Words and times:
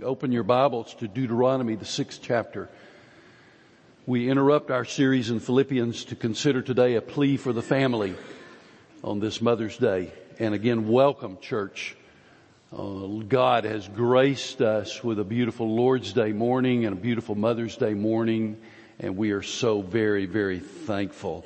Open 0.00 0.30
your 0.30 0.44
Bibles 0.44 0.94
to 1.00 1.08
Deuteronomy, 1.08 1.74
the 1.74 1.84
sixth 1.84 2.20
chapter. 2.22 2.68
We 4.06 4.30
interrupt 4.30 4.70
our 4.70 4.84
series 4.84 5.28
in 5.28 5.40
Philippians 5.40 6.04
to 6.04 6.14
consider 6.14 6.62
today 6.62 6.94
a 6.94 7.00
plea 7.00 7.36
for 7.36 7.52
the 7.52 7.62
family 7.62 8.14
on 9.02 9.18
this 9.18 9.42
Mother's 9.42 9.76
Day. 9.76 10.12
And 10.38 10.54
again, 10.54 10.86
welcome 10.86 11.38
church. 11.40 11.96
Uh, 12.72 13.08
God 13.26 13.64
has 13.64 13.88
graced 13.88 14.60
us 14.60 15.02
with 15.02 15.18
a 15.18 15.24
beautiful 15.24 15.74
Lord's 15.74 16.12
Day 16.12 16.30
morning 16.30 16.86
and 16.86 16.96
a 16.96 17.00
beautiful 17.00 17.34
Mother's 17.34 17.74
Day 17.74 17.94
morning. 17.94 18.56
And 19.00 19.16
we 19.16 19.32
are 19.32 19.42
so 19.42 19.82
very, 19.82 20.26
very 20.26 20.60
thankful. 20.60 21.44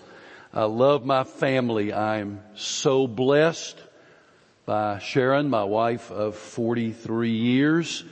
I 0.53 0.65
love 0.65 1.07
my 1.07 1.25
family. 1.25 1.95
I'm 1.95 2.43
so 2.55 3.07
blessed 3.07 3.79
by 4.67 4.99
Sharon, 4.99 5.49
my 5.49 5.65
wife 5.65 6.11
of 6.11 6.37
43 6.37 7.31
years 7.31 8.05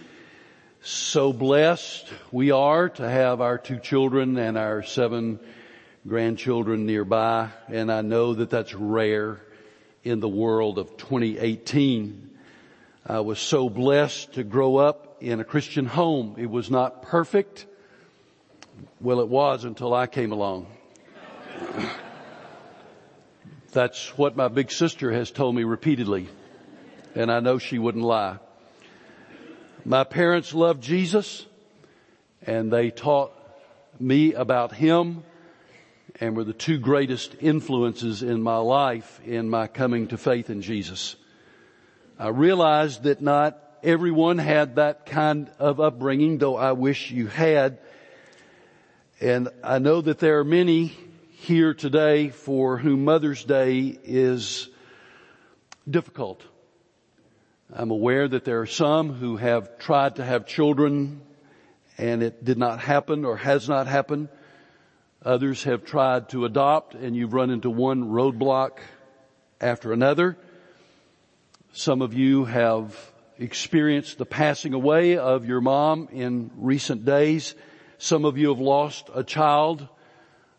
so 0.82 1.32
blessed 1.32 2.07
we 2.32 2.50
are 2.50 2.88
to 2.88 3.08
have 3.08 3.40
our 3.40 3.58
two 3.58 3.79
children 3.79 4.38
and 4.38 4.57
our 4.57 4.82
seven 4.82 5.38
grandchildren 6.07 6.86
nearby. 6.86 7.50
And 7.68 7.93
I 7.93 8.00
know 8.00 8.34
that 8.34 8.50
that's 8.50 8.75
rare 8.75 9.40
in 10.02 10.21
the 10.21 10.29
world 10.29 10.79
of 10.79 10.96
2018. 10.96 12.30
I 13.07 13.21
was 13.21 13.38
so 13.38 13.68
blessed 13.68 14.35
to 14.35 14.44
grow 14.44 14.76
up 14.76 15.18
in 15.21 15.40
a 15.40 15.44
Christian 15.44 15.86
home. 15.86 16.36
It 16.38 16.50
was 16.50 16.71
not 16.71 17.02
perfect. 17.02 17.66
Well, 19.00 19.21
it 19.21 19.29
was 19.29 19.64
until 19.64 19.93
I 19.93 20.07
came 20.07 20.32
along. 20.32 20.66
That's 23.72 24.16
what 24.16 24.36
my 24.36 24.49
big 24.49 24.72
sister 24.72 25.12
has 25.12 25.30
told 25.30 25.54
me 25.54 25.64
repeatedly. 25.64 26.29
And 27.14 27.30
I 27.30 27.40
know 27.40 27.58
she 27.58 27.79
wouldn't 27.79 28.04
lie. 28.04 28.38
My 29.84 30.04
parents 30.04 30.52
loved 30.52 30.82
Jesus 30.82 31.46
and 32.42 32.72
they 32.72 32.91
taught 32.91 33.33
me 33.98 34.34
about 34.34 34.72
Him 34.72 35.22
and 36.20 36.36
were 36.36 36.44
the 36.44 36.52
two 36.52 36.78
greatest 36.78 37.36
influences 37.41 38.22
in 38.22 38.42
my 38.42 38.58
life 38.58 39.20
in 39.24 39.48
my 39.48 39.66
coming 39.66 40.08
to 40.08 40.18
faith 40.18 40.50
in 40.50 40.62
Jesus. 40.62 41.16
I 42.18 42.28
realized 42.28 43.05
that 43.05 43.22
not 43.22 43.58
everyone 43.82 44.38
had 44.38 44.77
that 44.77 45.06
kind 45.06 45.50
of 45.58 45.80
upbringing, 45.80 46.38
though 46.38 46.56
I 46.56 46.72
wish 46.72 47.10
you 47.10 47.27
had. 47.27 47.78
And 49.20 49.48
I 49.64 49.78
know 49.78 50.00
that 50.02 50.18
there 50.18 50.38
are 50.40 50.44
many 50.44 50.94
here 51.30 51.72
today 51.72 52.28
for 52.28 52.77
whom 52.77 53.05
Mother's 53.05 53.44
Day 53.44 53.98
is 54.05 54.68
difficult. 55.88 56.42
I'm 57.72 57.92
aware 57.92 58.26
that 58.26 58.44
there 58.44 58.60
are 58.60 58.66
some 58.66 59.12
who 59.12 59.36
have 59.36 59.78
tried 59.78 60.16
to 60.16 60.24
have 60.24 60.44
children 60.44 61.20
and 61.96 62.20
it 62.20 62.44
did 62.44 62.58
not 62.58 62.80
happen 62.80 63.24
or 63.24 63.36
has 63.36 63.68
not 63.68 63.86
happened. 63.86 64.28
Others 65.24 65.64
have 65.64 65.84
tried 65.84 66.30
to 66.30 66.46
adopt 66.46 66.94
and 66.94 67.14
you've 67.14 67.32
run 67.32 67.50
into 67.50 67.70
one 67.70 68.06
roadblock 68.06 68.78
after 69.60 69.92
another. 69.92 70.36
Some 71.72 72.02
of 72.02 72.12
you 72.12 72.44
have 72.44 72.96
experienced 73.38 74.18
the 74.18 74.27
passing 74.27 74.74
away 74.74 75.16
of 75.16 75.46
your 75.46 75.60
mom 75.60 76.08
in 76.10 76.50
recent 76.56 77.05
days. 77.05 77.55
Some 77.98 78.24
of 78.24 78.36
you 78.36 78.48
have 78.48 78.58
lost 78.58 79.10
a 79.14 79.22
child 79.22 79.86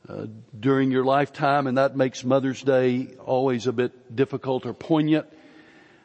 uh, 0.08 0.28
during 0.58 0.92
your 0.92 1.04
lifetime 1.04 1.68
and 1.68 1.78
that 1.78 1.98
makes 1.98 2.24
Mother's 2.24 2.62
Day 2.62 3.10
always 3.20 3.68
a 3.68 3.74
bit 3.74 4.16
difficult 4.16 4.66
or 4.66 4.74
poignant. 4.74 5.28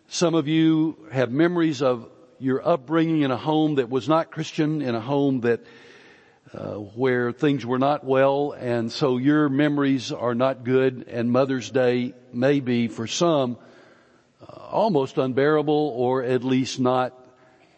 Some 0.08 0.36
of 0.36 0.46
you 0.46 1.08
have 1.10 1.32
memories 1.32 1.82
of 1.82 2.08
your 2.38 2.66
upbringing 2.66 3.22
in 3.22 3.32
a 3.32 3.36
home 3.36 3.76
that 3.76 3.90
was 3.90 4.08
not 4.08 4.30
Christian, 4.30 4.80
in 4.80 4.94
a 4.94 5.00
home 5.00 5.40
that 5.40 5.60
uh, 6.54 6.74
where 6.74 7.32
things 7.32 7.66
were 7.66 7.78
not 7.78 8.04
well, 8.04 8.52
and 8.52 8.90
so 8.92 9.16
your 9.18 9.48
memories 9.48 10.12
are 10.12 10.34
not 10.34 10.62
good. 10.62 11.06
And 11.08 11.32
Mother's 11.32 11.70
Day 11.70 12.14
may 12.32 12.60
be 12.60 12.86
for 12.86 13.08
some 13.08 13.58
uh, 14.40 14.52
almost 14.52 15.18
unbearable, 15.18 15.92
or 15.96 16.22
at 16.22 16.44
least 16.44 16.78
not 16.78 17.12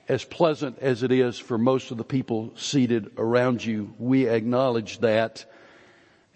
as 0.06 0.22
pleasant 0.22 0.78
as 0.80 1.02
it 1.02 1.12
is 1.12 1.38
for 1.38 1.56
most 1.56 1.90
of 1.90 1.96
the 1.96 2.04
people 2.04 2.52
seated 2.56 3.12
around 3.16 3.64
you. 3.64 3.94
We 3.98 4.28
acknowledge 4.28 4.98
that 4.98 5.46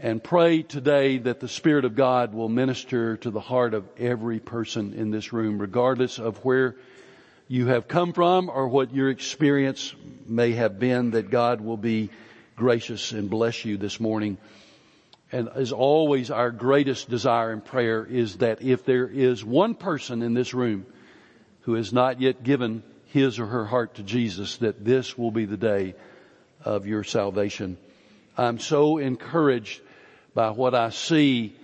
and 0.02 0.22
pray 0.22 0.62
today 0.62 1.18
that 1.18 1.38
the 1.38 1.46
Spirit 1.48 1.84
of 1.84 1.94
God 1.94 2.34
will 2.34 2.48
minister 2.48 3.16
to 3.18 3.30
the 3.30 3.40
heart 3.40 3.72
of 3.72 3.84
every 3.96 4.40
person 4.40 4.94
in 4.94 5.12
this 5.12 5.32
room, 5.32 5.60
regardless 5.60 6.18
of 6.18 6.44
where 6.44 6.74
you 7.46 7.68
have 7.68 7.86
come 7.86 8.12
from 8.12 8.50
or 8.50 8.66
what 8.66 8.92
your 8.92 9.10
experience 9.10 9.94
may 10.26 10.52
have 10.52 10.80
been, 10.80 11.12
that 11.12 11.30
God 11.30 11.60
will 11.60 11.76
be 11.76 12.10
gracious 12.56 13.12
and 13.12 13.30
bless 13.30 13.64
you 13.64 13.76
this 13.76 14.00
morning. 14.00 14.38
And 15.30 15.48
as 15.48 15.70
always, 15.70 16.32
our 16.32 16.50
greatest 16.50 17.08
desire 17.08 17.52
and 17.52 17.64
prayer 17.64 18.04
is 18.04 18.38
that 18.38 18.60
if 18.60 18.84
there 18.84 19.06
is 19.06 19.44
one 19.44 19.76
person 19.76 20.22
in 20.22 20.34
this 20.34 20.52
room 20.52 20.84
who 21.60 21.74
has 21.74 21.92
not 21.92 22.20
yet 22.20 22.42
given 22.42 22.82
his 23.06 23.38
or 23.38 23.46
her 23.46 23.66
heart 23.66 23.94
to 23.94 24.02
Jesus, 24.02 24.56
that 24.56 24.84
this 24.84 25.16
will 25.16 25.30
be 25.30 25.44
the 25.44 25.56
day 25.56 25.94
of 26.64 26.88
your 26.88 27.04
salvation. 27.04 27.76
I'm 28.36 28.58
so 28.58 28.98
encouraged 28.98 29.80
by 30.34 30.50
what 30.50 30.74
I 30.74 30.90
see 30.90 31.54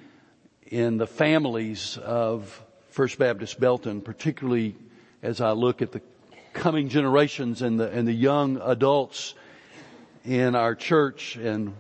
in 0.66 0.98
the 0.98 1.06
families 1.06 1.96
of 1.98 2.62
First 2.90 3.18
Baptist 3.18 3.58
Belton, 3.58 4.02
particularly 4.02 4.76
as 5.22 5.40
I 5.40 5.52
look 5.52 5.80
at 5.82 5.92
the 5.92 6.02
coming 6.52 6.88
generations 6.88 7.62
and 7.62 7.80
the, 7.80 7.90
and 7.90 8.06
the 8.06 8.12
young 8.12 8.60
adults 8.60 9.34
in 10.24 10.54
our 10.54 10.74
church 10.74 11.36
and, 11.36 11.74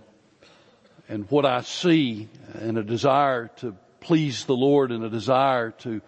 and 1.08 1.30
what 1.30 1.44
I 1.44 1.60
see 1.62 2.28
and 2.54 2.78
a 2.78 2.82
desire 2.82 3.48
to 3.58 3.74
please 4.00 4.44
the 4.46 4.56
Lord 4.56 4.90
and 4.90 5.04
a 5.04 5.10
desire 5.10 5.72
to 5.82 6.00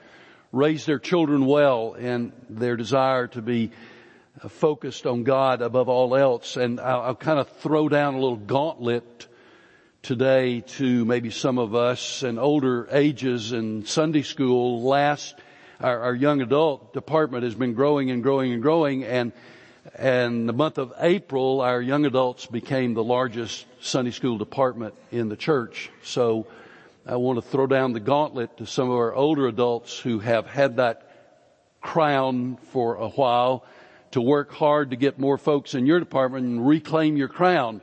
raise 0.53 0.87
their 0.87 0.99
children 0.99 1.45
well 1.45 1.95
and 1.95 2.33
their 2.49 2.77
desire 2.77 3.27
to 3.29 3.43
be 3.43 3.73
focused 4.49 5.07
on 5.07 5.25
God 5.25 5.61
above 5.61 5.89
all 5.89 6.17
else. 6.17 6.57
And 6.57 6.81
I'll, 6.81 7.03
I'll 7.03 7.15
kind 7.15 7.39
of 7.39 7.49
throw 7.59 7.89
down 7.89 8.15
a 8.15 8.21
little 8.21 8.37
gauntlet 8.37 9.27
today 10.03 10.61
to 10.63 11.05
maybe 11.05 11.31
some 11.31 11.59
of 11.59 11.75
us 11.75 12.23
and 12.23 12.39
older 12.39 12.89
ages 12.91 13.53
in 13.53 13.85
Sunday 13.85 14.23
school. 14.23 14.83
Last, 14.83 15.35
our, 15.79 16.01
our, 16.01 16.15
young 16.15 16.41
adult 16.41 16.95
department 16.95 17.45
has 17.45 17.55
been 17.55 17.75
growing 17.75 18.11
and 18.11 18.23
growing 18.23 18.53
and 18.53 18.63
growing 18.63 19.05
and 19.05 19.33
and 19.95 20.49
the 20.49 20.53
month 20.53 20.77
of 20.77 20.93
April, 20.99 21.63
our 21.63 21.81
young 21.81 22.05
adults 22.05 22.45
became 22.47 22.93
the 22.93 23.03
largest 23.03 23.67
Sunday 23.81 24.11
school 24.11 24.37
department 24.37 24.95
in 25.11 25.31
the 25.31 25.37
church. 25.37 25.91
So 26.03 26.47
I 27.07 27.17
want 27.17 27.43
to 27.43 27.43
throw 27.43 27.67
down 27.67 27.95
the 27.95 28.01
gauntlet 28.01 28.59
to 28.59 28.67
some 28.67 28.91
of 28.91 28.97
our 28.97 29.15
older 29.15 29.49
adults 29.49 29.99
who 29.99 30.19
have 30.19 30.47
had 30.47 30.77
that 30.77 31.11
crown 31.81 32.59
for 32.73 32.97
a 32.97 33.09
while 33.09 33.65
to 34.13 34.21
work 34.21 34.53
hard 34.53 34.91
to 34.91 34.97
get 34.97 35.19
more 35.19 35.39
folks 35.39 35.75
in 35.75 35.87
your 35.87 35.99
department 35.99 36.47
and 36.47 36.67
reclaim 36.67 37.17
your 37.17 37.29
crown 37.29 37.81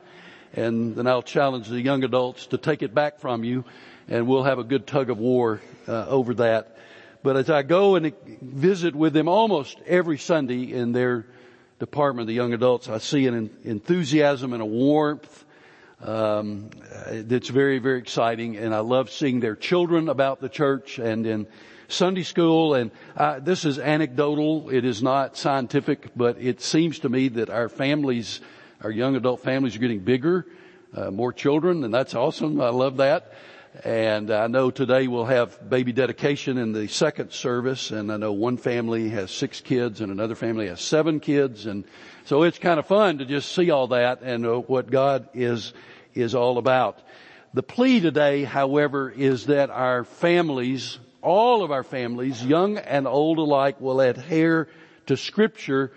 and 0.54 0.96
then 0.96 1.08
I'll 1.08 1.22
challenge 1.24 1.68
the 1.68 1.82
young 1.82 2.04
adults 2.04 2.48
to 2.48 2.58
take 2.58 2.82
it 2.82 2.94
back 2.94 3.20
from 3.20 3.44
you 3.44 3.66
and 4.08 4.28
we'll 4.28 4.44
have 4.44 4.60
a 4.60 4.64
good 4.64 4.88
tug 4.88 5.10
of 5.10 5.18
war 5.18 5.62
uh, 5.88 6.06
over 6.08 6.34
that. 6.36 6.78
But 7.24 7.36
as 7.36 7.50
I 7.50 7.64
go 7.64 7.96
and 7.96 8.14
visit 8.42 8.96
with 8.96 9.14
them 9.14 9.28
almost 9.28 9.78
every 9.86 10.18
Sunday 10.18 10.72
in 10.72 10.94
their 10.94 11.26
department, 11.80 12.28
the 12.28 12.34
young 12.34 12.54
adults, 12.54 12.88
I 12.88 13.00
see 13.00 13.28
an 13.28 13.50
enthusiasm 13.64 14.54
and 14.54 14.62
a 14.62 14.66
warmth 14.66 15.46
um, 16.02 16.70
that's 17.10 17.50
very, 17.50 17.80
very 17.80 18.00
exciting. 18.00 18.56
And 18.56 18.74
I 18.74 18.80
love 18.80 19.10
seeing 19.10 19.40
their 19.40 19.56
children 19.56 20.10
about 20.10 20.42
the 20.42 20.50
church 20.50 21.00
and 21.00 21.26
in 21.26 21.48
Sunday 21.88 22.24
school. 22.24 22.76
And 22.76 22.92
uh, 23.16 23.40
this 23.40 23.66
is 23.66 23.80
anecdotal; 23.80 24.70
it 24.70 24.86
is 24.86 25.02
not 25.02 25.38
scientific, 25.38 26.12
but 26.16 26.38
it 26.40 26.62
seems 26.62 27.00
to 27.00 27.10
me 27.10 27.30
that 27.30 27.50
our 27.50 27.70
families 27.70 28.42
our 28.82 28.92
young 28.92 29.16
adult 29.16 29.42
families 29.42 29.76
are 29.76 29.80
getting 29.80 30.02
bigger, 30.02 30.46
uh, 30.94 31.10
more 31.10 31.34
children, 31.34 31.84
and 31.84 31.94
that's 31.94 32.14
awesome. 32.14 32.62
I 32.62 32.70
love 32.70 32.98
that. 32.98 33.34
And 33.84 34.32
I 34.32 34.48
know 34.48 34.72
today 34.72 35.08
we'll 35.08 35.26
have 35.26 35.70
baby 35.70 35.92
dedication 35.92 36.58
in 36.58 36.74
the 36.74 36.88
second 36.88 37.32
service, 37.32 37.92
and 37.92 38.12
I 38.12 38.18
know 38.18 38.34
one 38.34 38.58
family 38.58 39.10
has 39.10 39.30
six 39.32 39.62
kids 39.62 40.02
and 40.02 40.12
another 40.12 40.36
family 40.36 40.68
has 40.68 40.82
seven 40.82 41.20
kids, 41.20 41.66
and 41.66 41.86
so 42.26 42.44
it's 42.44 42.60
kind 42.60 42.80
of 42.80 42.86
fun 42.88 43.20
to 43.20 43.26
just 43.26 43.52
see 43.52 43.70
all 43.70 43.88
that 43.88 44.22
and 44.22 44.46
what 44.68 44.90
God 44.90 45.30
is 45.34 45.74
is 46.14 46.34
all 46.34 46.58
about. 46.58 47.00
The 47.54 47.64
plea 47.64 48.00
today, 48.00 48.44
however, 48.44 49.10
is 49.10 49.48
that 49.48 49.70
our 49.70 50.04
families, 50.04 51.00
all 51.22 51.64
of 51.64 51.72
our 51.72 51.84
families, 51.84 52.44
young 52.44 52.78
and 52.78 53.08
old 53.08 53.38
alike, 53.38 53.80
will 53.80 54.02
adhere 54.02 54.70
to 55.08 55.18
Scripture 55.18 55.92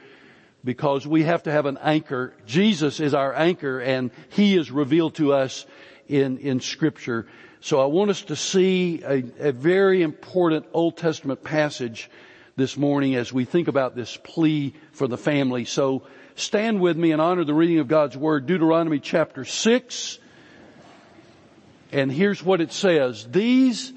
because 0.64 1.06
we 1.06 1.22
have 1.24 1.44
to 1.44 1.52
have 1.52 1.66
an 1.66 1.78
anchor. 1.80 2.34
Jesus 2.46 3.00
is 3.00 3.14
our 3.14 3.34
anchor 3.34 3.80
and 3.80 4.10
He 4.30 4.56
is 4.56 4.70
revealed 4.70 5.14
to 5.16 5.32
us 5.32 5.66
in, 6.08 6.38
in 6.38 6.60
scripture. 6.60 7.26
So 7.60 7.80
I 7.80 7.86
want 7.86 8.10
us 8.10 8.22
to 8.22 8.36
see 8.36 9.02
a, 9.02 9.22
a 9.38 9.52
very 9.52 10.02
important 10.02 10.66
Old 10.72 10.96
Testament 10.96 11.44
passage 11.44 12.10
this 12.56 12.76
morning 12.76 13.14
as 13.14 13.32
we 13.32 13.44
think 13.44 13.68
about 13.68 13.94
this 13.94 14.16
plea 14.16 14.74
for 14.92 15.06
the 15.06 15.18
family. 15.18 15.64
So 15.64 16.02
stand 16.34 16.80
with 16.80 16.96
me 16.96 17.12
and 17.12 17.20
honor 17.20 17.44
the 17.44 17.54
reading 17.54 17.78
of 17.78 17.88
God's 17.88 18.16
Word, 18.16 18.46
Deuteronomy 18.46 18.98
chapter 18.98 19.44
6. 19.44 20.18
And 21.92 22.10
here's 22.10 22.42
what 22.42 22.60
it 22.60 22.72
says. 22.72 23.26
These 23.30 23.92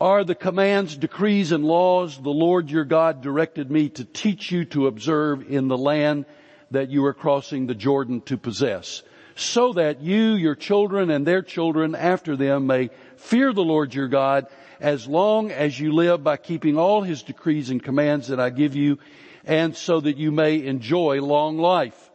are 0.00 0.24
the 0.24 0.34
commands, 0.34 0.96
decrees, 0.96 1.52
and 1.52 1.64
laws 1.64 2.18
the 2.18 2.30
Lord 2.30 2.70
your 2.70 2.84
God 2.84 3.22
directed 3.22 3.70
me 3.70 3.88
to 3.90 4.04
teach 4.04 4.50
you 4.50 4.64
to 4.66 4.86
observe 4.86 5.50
in 5.50 5.68
the 5.68 5.78
land 5.78 6.26
that 6.70 6.90
you 6.90 7.04
are 7.06 7.14
crossing 7.14 7.66
the 7.66 7.74
Jordan 7.74 8.20
to 8.22 8.36
possess, 8.36 9.02
so 9.36 9.72
that 9.74 10.02
you, 10.02 10.34
your 10.34 10.54
children, 10.54 11.10
and 11.10 11.26
their 11.26 11.42
children 11.42 11.94
after 11.94 12.36
them 12.36 12.66
may 12.66 12.90
fear 13.16 13.52
the 13.52 13.64
Lord 13.64 13.94
your 13.94 14.08
God 14.08 14.46
as 14.80 15.06
long 15.06 15.50
as 15.50 15.80
you 15.80 15.92
live 15.92 16.22
by 16.22 16.36
keeping 16.36 16.76
all 16.76 17.02
his 17.02 17.22
decrees 17.22 17.70
and 17.70 17.82
commands 17.82 18.28
that 18.28 18.40
I 18.40 18.50
give 18.50 18.76
you, 18.76 18.98
and 19.44 19.74
so 19.74 20.00
that 20.00 20.18
you 20.18 20.30
may 20.30 20.66
enjoy 20.66 21.22
long 21.22 21.56
life. 21.56 22.10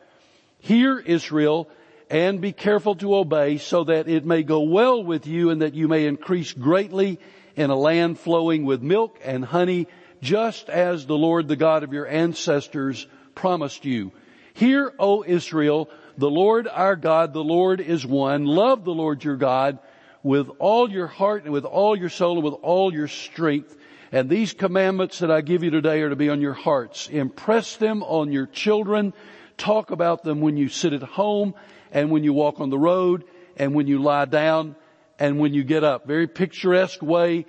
Hear 0.60 1.00
Israel, 1.00 1.68
and 2.12 2.42
be 2.42 2.52
careful 2.52 2.96
to 2.96 3.16
obey 3.16 3.58
so 3.58 3.86
that 3.86 4.08
it 4.08 4.26
may 4.26 4.44
go 4.44 4.62
well 4.62 5.04
with 5.04 5.26
you 5.26 5.50
and 5.50 5.62
that 5.62 5.74
you 5.74 5.88
may 5.88 6.06
increase 6.06 6.52
greatly 6.52 7.18
in 7.56 7.70
a 7.70 7.76
land 7.76 8.20
flowing 8.20 8.66
with 8.66 8.82
milk 8.82 9.20
and 9.24 9.44
honey, 9.44 9.88
just 10.22 10.70
as 10.70 11.06
the 11.06 11.18
Lord, 11.18 11.48
the 11.48 11.56
God 11.56 11.84
of 11.84 11.94
your 11.94 12.08
ancestors, 12.08 13.08
promised 13.36 13.86
you. 13.86 14.12
Hear, 14.54 14.94
O 15.00 15.24
Israel, 15.26 15.90
the 16.18 16.30
Lord 16.30 16.68
our 16.68 16.96
God, 16.96 17.34
the 17.34 17.44
Lord 17.44 17.80
is 17.80 18.06
one. 18.06 18.46
Love 18.46 18.84
the 18.84 18.94
Lord 18.94 19.24
your 19.24 19.38
God 19.38 19.80
with 20.24 20.50
all 20.60 20.90
your 20.90 21.08
heart 21.08 21.46
and 21.46 21.54
with 21.54 21.66
all 21.66 21.96
your 21.96 22.10
soul 22.10 22.36
and 22.36 22.44
with 22.44 22.56
all 22.62 22.94
your 22.94 23.08
strength. 23.08 23.76
And 24.12 24.30
these 24.30 24.54
commandments 24.54 25.20
that 25.20 25.32
I 25.32 25.42
give 25.42 25.64
you 25.64 25.70
today 25.70 26.02
are 26.02 26.10
to 26.10 26.16
be 26.16 26.30
on 26.30 26.42
your 26.42 26.54
hearts. 26.54 27.08
Impress 27.08 27.78
them 27.78 28.04
on 28.04 28.32
your 28.32 28.46
children. 28.46 29.14
Talk 29.58 29.92
about 29.92 30.24
them 30.24 30.42
when 30.42 30.58
you 30.58 30.70
sit 30.70 30.94
at 30.94 31.02
home 31.02 31.56
and 31.92 32.12
when 32.12 32.24
you 32.24 32.34
walk 32.34 32.60
on 32.60 32.70
the 32.70 32.78
road 32.78 33.24
and 33.56 33.74
when 33.74 33.88
you 33.88 34.02
lie 34.02 34.26
down 34.26 34.76
and 35.22 35.38
when 35.38 35.54
you 35.54 35.64
get 35.64 35.84
up. 35.84 36.08
Very 36.08 36.26
picturesque 36.26 37.04
way 37.04 37.46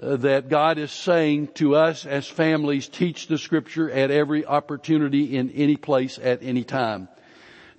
uh, 0.00 0.14
that 0.18 0.48
God 0.48 0.78
is 0.78 0.92
saying 0.92 1.48
to 1.54 1.74
us 1.74 2.06
as 2.06 2.28
families, 2.28 2.86
teach 2.86 3.26
the 3.26 3.36
scripture 3.36 3.90
at 3.90 4.12
every 4.12 4.46
opportunity 4.46 5.36
in 5.36 5.50
any 5.50 5.76
place 5.76 6.20
at 6.22 6.44
any 6.44 6.62
time. 6.62 7.08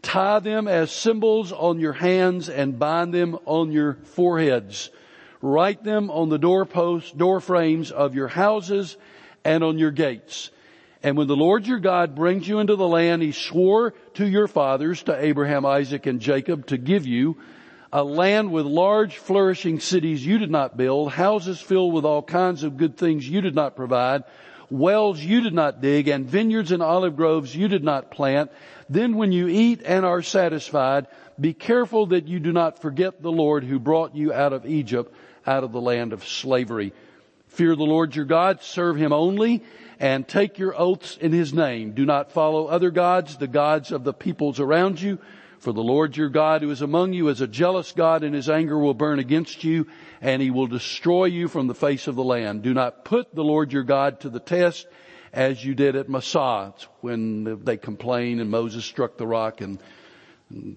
Tie 0.02 0.40
them 0.40 0.68
as 0.68 0.92
symbols 0.92 1.54
on 1.54 1.80
your 1.80 1.94
hands 1.94 2.50
and 2.50 2.78
bind 2.78 3.14
them 3.14 3.38
on 3.46 3.72
your 3.72 3.94
foreheads. 3.94 4.90
Write 5.42 5.82
them 5.82 6.12
on 6.12 6.28
the 6.28 6.38
doorposts, 6.38 7.14
door 7.14 7.40
frames 7.40 7.90
of 7.90 8.16
your 8.16 8.28
houses 8.28 8.98
and 9.46 9.64
on 9.64 9.78
your 9.78 9.92
gates. 9.92 10.50
And 11.02 11.16
when 11.16 11.28
the 11.28 11.38
Lord 11.38 11.66
your 11.66 11.80
God 11.80 12.16
brings 12.16 12.46
you 12.50 12.60
into 12.60 12.76
the 12.76 12.88
land 12.88 13.22
he 13.22 13.32
swore 13.32 13.94
to 14.16 14.28
your 14.28 14.50
fathers, 14.50 15.04
to 15.04 15.18
Abraham, 15.18 15.66
Isaac, 15.66 16.06
and 16.06 16.20
Jacob 16.20 16.68
to 16.68 16.78
give 16.78 17.08
you, 17.08 17.38
a 17.92 18.04
land 18.04 18.52
with 18.52 18.66
large 18.66 19.18
flourishing 19.18 19.80
cities 19.80 20.26
you 20.26 20.38
did 20.38 20.52
not 20.52 20.78
build, 20.78 21.12
houses 21.12 21.60
filled 21.60 21.94
with 21.94 22.06
all 22.06 22.22
kinds 22.22 22.64
of 22.64 22.78
good 22.78 22.98
things 22.98 23.28
you 23.28 23.42
did 23.42 23.56
not 23.56 23.76
provide, 23.76 24.24
wells 24.70 25.20
you 25.20 25.42
did 25.42 25.54
not 25.54 25.82
dig, 25.82 26.08
and 26.08 26.26
vineyards 26.26 26.72
and 26.72 26.84
olive 26.84 27.16
groves 27.16 27.56
you 27.56 27.68
did 27.68 27.84
not 27.84 28.12
plant. 28.12 28.52
Then 28.90 29.16
when 29.16 29.32
you 29.32 29.48
eat 29.48 29.82
and 29.86 30.06
are 30.06 30.22
satisfied, 30.22 31.08
be 31.40 31.54
careful 31.54 32.08
that 32.08 32.28
you 32.28 32.40
do 32.40 32.52
not 32.52 32.82
forget 32.82 33.22
the 33.22 33.32
Lord 33.32 33.64
who 33.64 33.80
brought 33.80 34.16
you 34.16 34.34
out 34.34 34.54
of 34.54 34.66
Egypt, 34.66 35.14
out 35.46 35.64
of 35.64 35.72
the 35.72 35.82
land 35.82 36.12
of 36.12 36.28
slavery. 36.28 36.94
Fear 37.48 37.76
the 37.76 37.84
Lord 37.84 38.16
your 38.16 38.26
God, 38.26 38.62
serve 38.62 38.98
him 38.98 39.14
only, 39.14 39.64
and 40.00 40.28
take 40.28 40.60
your 40.60 40.80
oaths 40.80 41.18
in 41.18 41.32
his 41.32 41.54
name. 41.54 41.94
Do 41.94 42.06
not 42.06 42.32
follow 42.32 42.68
other 42.68 42.92
gods, 42.92 43.38
the 43.38 43.48
gods 43.48 43.92
of 43.92 44.04
the 44.04 44.14
peoples 44.14 44.60
around 44.60 45.02
you, 45.02 45.20
for 45.60 45.72
the 45.74 45.82
Lord 45.82 46.16
your 46.16 46.30
God 46.30 46.62
who 46.62 46.72
is 46.72 46.82
among 46.82 47.14
you 47.14 47.30
is 47.30 47.42
a 47.42 47.48
jealous 47.48 47.92
God 47.92 48.24
and 48.24 48.36
his 48.36 48.50
anger 48.50 48.78
will 48.78 48.94
burn 48.94 49.20
against 49.20 49.64
you 49.64 49.88
and 50.22 50.42
he 50.42 50.52
will 50.52 50.68
destroy 50.68 51.26
you 51.26 51.48
from 51.48 51.68
the 51.68 51.76
face 51.76 52.08
of 52.08 52.16
the 52.16 52.24
land. 52.24 52.62
Do 52.62 52.74
not 52.74 53.04
put 53.06 53.34
the 53.34 53.44
Lord 53.44 53.74
your 53.74 53.84
God 53.84 54.22
to 54.22 54.30
the 54.30 54.40
test 54.40 54.88
as 55.34 55.64
you 55.64 55.76
did 55.76 55.96
at 55.96 56.10
Massah 56.10 56.74
when 57.02 57.64
they 57.64 57.78
complained 57.78 58.42
and 58.42 58.50
Moses 58.50 58.86
struck 58.86 59.18
the 59.18 59.28
rock 59.28 59.62
and 59.62 59.80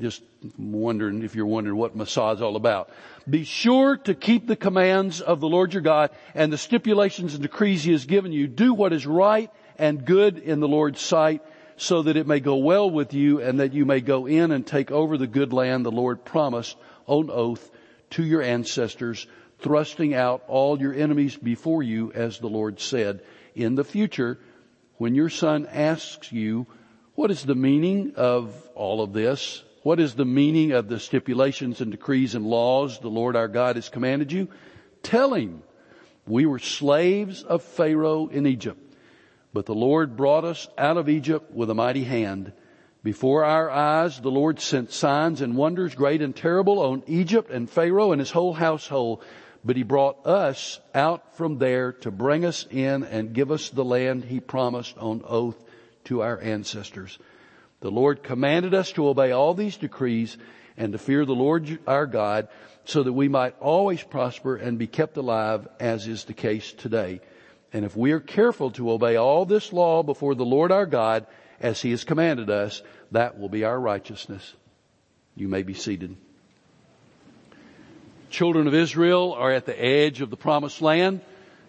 just 0.01 0.23
wondering 0.59 1.23
if 1.23 1.35
you're 1.35 1.47
wondering 1.47 1.77
what 1.77 1.95
Massah 1.95 2.31
is 2.31 2.43
all 2.43 2.57
about. 2.57 2.91
Be 3.29 3.45
sure 3.45 3.97
to 3.99 4.15
keep 4.15 4.47
the 4.47 4.57
commands 4.57 5.21
of 5.21 5.41
the 5.41 5.49
Lord 5.49 5.73
your 5.73 5.83
God 5.83 6.11
and 6.35 6.53
the 6.53 6.59
stipulations 6.59 7.35
and 7.35 7.43
decrees 7.43 7.85
he 7.85 7.93
has 7.93 8.07
given 8.07 8.33
you. 8.33 8.49
Do 8.49 8.75
what 8.75 8.93
is 8.93 9.07
right 9.07 9.51
and 9.79 10.05
good 10.05 10.39
in 10.39 10.61
the 10.61 10.69
Lord's 10.69 11.01
sight 11.01 11.43
so 11.81 12.03
that 12.03 12.19
it 12.19 12.27
may 12.27 12.41
go 12.41 12.57
well 12.57 12.91
with 12.91 13.15
you 13.15 13.41
and 13.41 13.59
that 13.59 13.73
you 13.73 13.87
may 13.87 14.03
go 14.03 14.27
in 14.27 14.51
and 14.51 14.67
take 14.67 14.91
over 14.91 15.17
the 15.17 15.27
good 15.27 15.51
land 15.51 15.85
the 15.85 15.91
Lord 15.91 16.27
promised 16.27 16.77
on 17.07 17.31
oath 17.31 17.71
to 18.11 18.23
your 18.23 18.43
ancestors, 18.43 19.27
thrusting 19.61 20.13
out 20.13 20.43
all 20.47 20.79
your 20.79 20.93
enemies 20.93 21.39
before 21.39 21.83
you, 21.83 22.13
as 22.13 22.39
the 22.39 22.49
Lord 22.49 22.81
said. 22.81 23.23
In 23.55 23.77
the 23.77 23.85
future, 23.85 24.39
when 24.99 25.15
your 25.15 25.31
son 25.31 25.67
asks 25.67 26.31
you, 26.31 26.67
what 27.15 27.31
is 27.31 27.45
the 27.45 27.55
meaning 27.55 28.13
of 28.17 28.55
all 28.75 29.03
of 29.03 29.15
this? 29.15 29.65
What 29.83 30.01
is 30.01 30.15
the 30.15 30.27
meaning 30.27 30.73
of 30.73 30.87
the 30.87 31.01
stipulations 31.01 31.81
and 31.81 31.91
decrees 31.91 32.35
and 32.35 32.45
laws 32.45 32.99
the 32.99 33.09
Lord 33.09 33.37
our 33.37 33.49
God 33.49 33.77
has 33.77 33.89
commanded 33.89 34.31
you? 34.31 34.49
Tell 35.03 35.33
him, 35.33 35.63
we 36.27 36.45
were 36.45 36.59
slaves 36.59 37.43
of 37.43 37.63
Pharaoh 37.63 38.27
in 38.27 38.47
Egypt 38.47 38.90
but 39.53 39.67
the 39.67 39.75
Lord 39.75 40.17
brought 40.17 40.45
us 40.45 40.69
out 40.79 40.97
of 40.97 41.09
Egypt 41.09 41.53
with 41.53 41.71
a 41.71 41.75
mighty 41.75 42.05
hand. 42.05 42.53
Before 43.03 43.45
our 43.45 43.71
eyes, 43.71 44.21
the 44.21 44.31
Lord 44.31 44.61
sent 44.61 44.93
signs 44.93 45.41
and 45.41 45.57
wonders 45.57 45.95
great 45.95 46.23
and 46.23 46.37
terrible 46.37 46.81
on 46.81 47.03
Egypt 47.07 47.51
and 47.51 47.69
Pharaoh 47.69 48.13
and 48.13 48.21
his 48.21 48.31
whole 48.31 48.53
household. 48.53 49.23
But 49.65 49.77
he 49.77 49.83
brought 49.83 50.27
us 50.27 50.81
out 50.95 51.37
from 51.37 51.59
there 51.59 51.93
to 51.93 52.11
bring 52.11 52.45
us 52.45 52.67
in 52.71 53.05
and 53.05 53.35
give 53.35 53.51
us 53.51 53.71
the 53.71 53.85
land 53.85 54.25
he 54.25 54.41
promised 54.41 54.97
on 54.99 55.23
oath 55.27 55.63
to 56.05 56.23
our 56.23 56.41
ancestors. 56.41 57.19
The 57.81 57.91
Lord 57.91 58.23
commanded 58.23 58.75
us 58.75 58.93
to 58.93 59.09
obey 59.09 59.33
all 59.33 59.55
these 59.55 59.77
decrees 59.77 60.37
and 60.77 60.93
to 60.93 60.99
fear 60.99 61.25
the 61.25 61.35
Lord 61.35 61.79
our 61.87 62.07
God 62.07 62.49
so 62.85 63.03
that 63.03 63.13
we 63.13 63.29
might 63.29 63.59
always 63.61 64.03
prosper 64.03 64.57
and 64.57 64.79
be 64.79 64.87
kept 64.87 65.17
alive 65.17 65.69
as 65.79 66.07
is 66.07 66.25
the 66.25 66.33
case 66.33 66.73
today. 66.73 67.21
And 67.73 67.85
if 67.85 67.97
we 67.97 68.13
are 68.13 68.21
careful 68.21 68.71
to 68.73 68.91
obey 68.91 69.17
all 69.17 69.45
this 69.45 69.73
law 69.73 70.03
before 70.03 70.35
the 70.35 70.45
Lord 70.45 70.73
our 70.73 70.87
God, 70.87 71.27
as 71.61 71.81
he 71.81 71.91
has 71.91 72.05
commanded 72.05 72.51
us, 72.51 72.83
that 73.13 73.39
will 73.39 73.49
be 73.49 73.65
our 73.65 73.79
righteousness. 73.79 74.55
You 75.37 75.49
may 75.49 75.63
be 75.63 75.75
seated. 75.75 76.17
Children 78.31 78.67
of 78.67 78.75
Israel 78.75 79.35
are 79.35 79.53
at 79.53 79.67
the 79.67 79.81
edge 79.81 80.21
of 80.21 80.31
the 80.31 80.37
promised 80.37 80.83
land. 80.83 81.21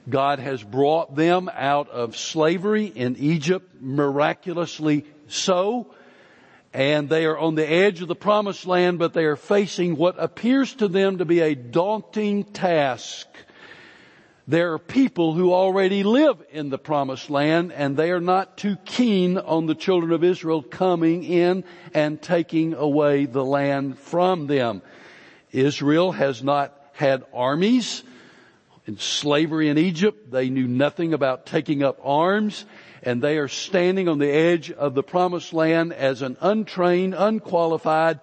God 0.09 0.39
has 0.39 0.63
brought 0.63 1.15
them 1.15 1.49
out 1.53 1.89
of 1.89 2.17
slavery 2.17 2.85
in 2.85 3.15
Egypt, 3.17 3.75
miraculously 3.79 5.05
so. 5.27 5.93
And 6.73 7.09
they 7.09 7.25
are 7.25 7.37
on 7.37 7.55
the 7.55 7.69
edge 7.69 8.01
of 8.01 8.07
the 8.07 8.15
promised 8.15 8.65
land, 8.65 8.97
but 8.97 9.13
they 9.13 9.25
are 9.25 9.35
facing 9.35 9.97
what 9.97 10.15
appears 10.17 10.73
to 10.75 10.87
them 10.87 11.17
to 11.17 11.25
be 11.25 11.41
a 11.41 11.53
daunting 11.53 12.45
task 12.45 13.27
there 14.47 14.73
are 14.73 14.79
people 14.79 15.33
who 15.33 15.53
already 15.53 16.03
live 16.03 16.43
in 16.51 16.69
the 16.69 16.77
promised 16.77 17.29
land 17.29 17.71
and 17.71 17.95
they 17.95 18.11
are 18.11 18.21
not 18.21 18.57
too 18.57 18.75
keen 18.85 19.37
on 19.37 19.65
the 19.65 19.75
children 19.75 20.11
of 20.11 20.23
Israel 20.23 20.63
coming 20.63 21.23
in 21.23 21.63
and 21.93 22.21
taking 22.21 22.73
away 22.73 23.25
the 23.25 23.45
land 23.45 23.99
from 23.99 24.47
them. 24.47 24.81
Israel 25.51 26.11
has 26.11 26.43
not 26.43 26.75
had 26.93 27.23
armies. 27.33 28.03
In 28.87 28.97
slavery 28.97 29.69
in 29.69 29.77
Egypt, 29.77 30.31
they 30.31 30.49
knew 30.49 30.67
nothing 30.67 31.13
about 31.13 31.45
taking 31.45 31.83
up 31.83 31.99
arms 32.03 32.65
and 33.03 33.21
they 33.21 33.37
are 33.37 33.47
standing 33.47 34.07
on 34.07 34.19
the 34.19 34.29
edge 34.29 34.71
of 34.71 34.95
the 34.95 35.03
promised 35.03 35.53
land 35.53 35.93
as 35.93 36.21
an 36.21 36.37
untrained, 36.41 37.15
unqualified, 37.15 38.19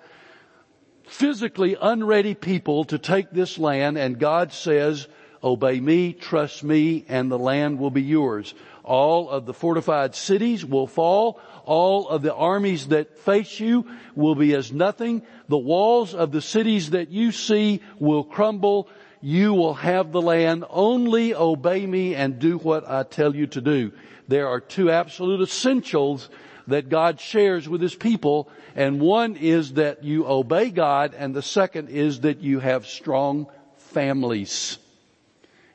physically 1.06 1.76
unready 1.80 2.34
people 2.34 2.84
to 2.84 2.98
take 2.98 3.30
this 3.30 3.58
land 3.58 3.96
and 3.96 4.18
God 4.18 4.52
says, 4.52 5.06
Obey 5.42 5.78
me, 5.78 6.12
trust 6.12 6.64
me, 6.64 7.04
and 7.09 7.30
the 7.30 7.38
land 7.38 7.78
will 7.78 7.90
be 7.90 8.02
yours. 8.02 8.54
All 8.83 9.28
of 9.28 9.47
the 9.47 9.54
fortified 9.54 10.14
cities 10.14 10.64
will 10.64 10.87
fall. 10.87 11.40
All 11.64 12.09
of 12.09 12.23
the 12.23 12.35
armies 12.35 12.88
that 12.88 13.18
face 13.18 13.61
you 13.61 13.87
will 14.14 14.35
be 14.35 14.54
as 14.54 14.73
nothing. 14.73 15.23
The 15.49 15.59
walls 15.59 16.14
of 16.14 16.33
the 16.33 16.40
cities 16.40 16.90
that 16.90 17.11
you 17.11 17.30
see 17.30 17.83
will 17.99 18.25
crumble. 18.25 18.88
You 19.21 19.52
will 19.54 19.75
have 19.75 20.11
the 20.11 20.23
land. 20.23 20.64
Only 20.71 21.35
obey 21.35 21.87
me 21.87 22.14
and 22.14 22.38
do 22.38 22.59
what 22.59 22.88
I 22.88 23.02
tell 23.02 23.37
you 23.37 23.47
to 23.49 23.61
do. 23.61 23.92
There 24.26 24.49
are 24.49 24.61
two 24.61 24.90
absolute 24.90 25.42
essentials 25.42 26.28
that 26.66 26.88
God 26.88 27.21
shares 27.21 27.68
with 27.68 27.80
His 27.80 27.95
people, 27.95 28.49
and 28.76 29.00
one 29.00 29.37
is 29.37 29.75
that 29.75 30.04
you 30.04 30.26
obey 30.26 30.71
God, 30.71 31.14
and 31.16 31.35
the 31.35 31.42
second 31.42 31.88
is 31.88 32.21
that 32.21 32.40
you 32.40 32.61
have 32.61 32.87
strong 32.87 33.47
families. 33.76 34.78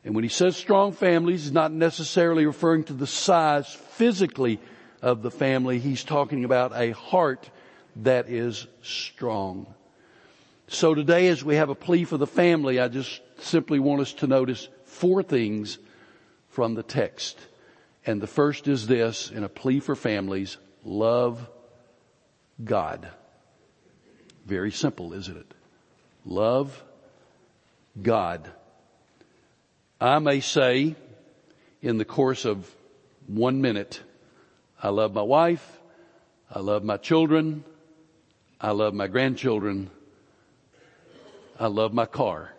And 0.04 0.16
when 0.16 0.24
he 0.24 0.30
says 0.30 0.58
strong 0.58 0.92
families, 0.92 1.44
he's 1.44 1.52
not 1.52 1.72
necessarily 1.72 2.46
referring 2.46 2.84
to 2.86 2.94
the 2.94 3.08
size 3.08 3.74
physically 3.74 4.60
of 5.02 5.22
the 5.22 5.32
family. 5.32 5.80
He's 5.80 6.04
talking 6.04 6.44
about 6.44 6.74
a 6.76 6.92
heart 6.92 7.50
that 7.98 8.30
is 8.30 8.68
strong. 8.82 9.74
So 10.68 10.94
today 10.94 11.28
as 11.28 11.44
we 11.44 11.56
have 11.56 11.70
a 11.70 11.76
plea 11.76 12.04
for 12.06 12.18
the 12.18 12.28
family, 12.28 12.80
I 12.80 12.88
just 12.88 13.22
simply 13.40 13.80
want 13.80 14.02
us 14.02 14.14
to 14.14 14.28
notice 14.28 14.68
four 14.86 15.24
things 15.24 15.78
from 16.50 16.76
the 16.76 16.84
text. 16.84 17.40
And 18.06 18.22
the 18.22 18.28
first 18.28 18.68
is 18.68 18.88
this, 18.88 19.32
in 19.32 19.44
a 19.44 19.50
plea 19.50 19.80
for 19.80 19.96
families, 19.96 20.58
love 20.84 21.50
God. 22.64 23.10
Very 24.46 24.72
simple, 24.72 25.14
isn't 25.14 25.38
it? 25.38 25.54
Love 26.26 26.84
God. 28.02 28.52
I 30.04 30.20
may 30.20 30.42
say 30.42 30.98
in 31.82 31.98
the 31.98 32.04
course 32.04 32.44
of 32.44 32.70
one 33.26 33.62
minute, 33.62 34.02
I 34.82 34.90
love 34.90 35.14
my 35.14 35.22
wife, 35.22 35.80
I 36.54 36.60
love 36.60 36.84
my 36.84 36.98
children, 36.98 37.64
I 38.60 38.72
love 38.72 38.94
my 38.94 39.08
grandchildren, 39.08 39.90
I 41.58 41.68
love 41.68 41.94
my 41.94 42.06
car. 42.06 42.54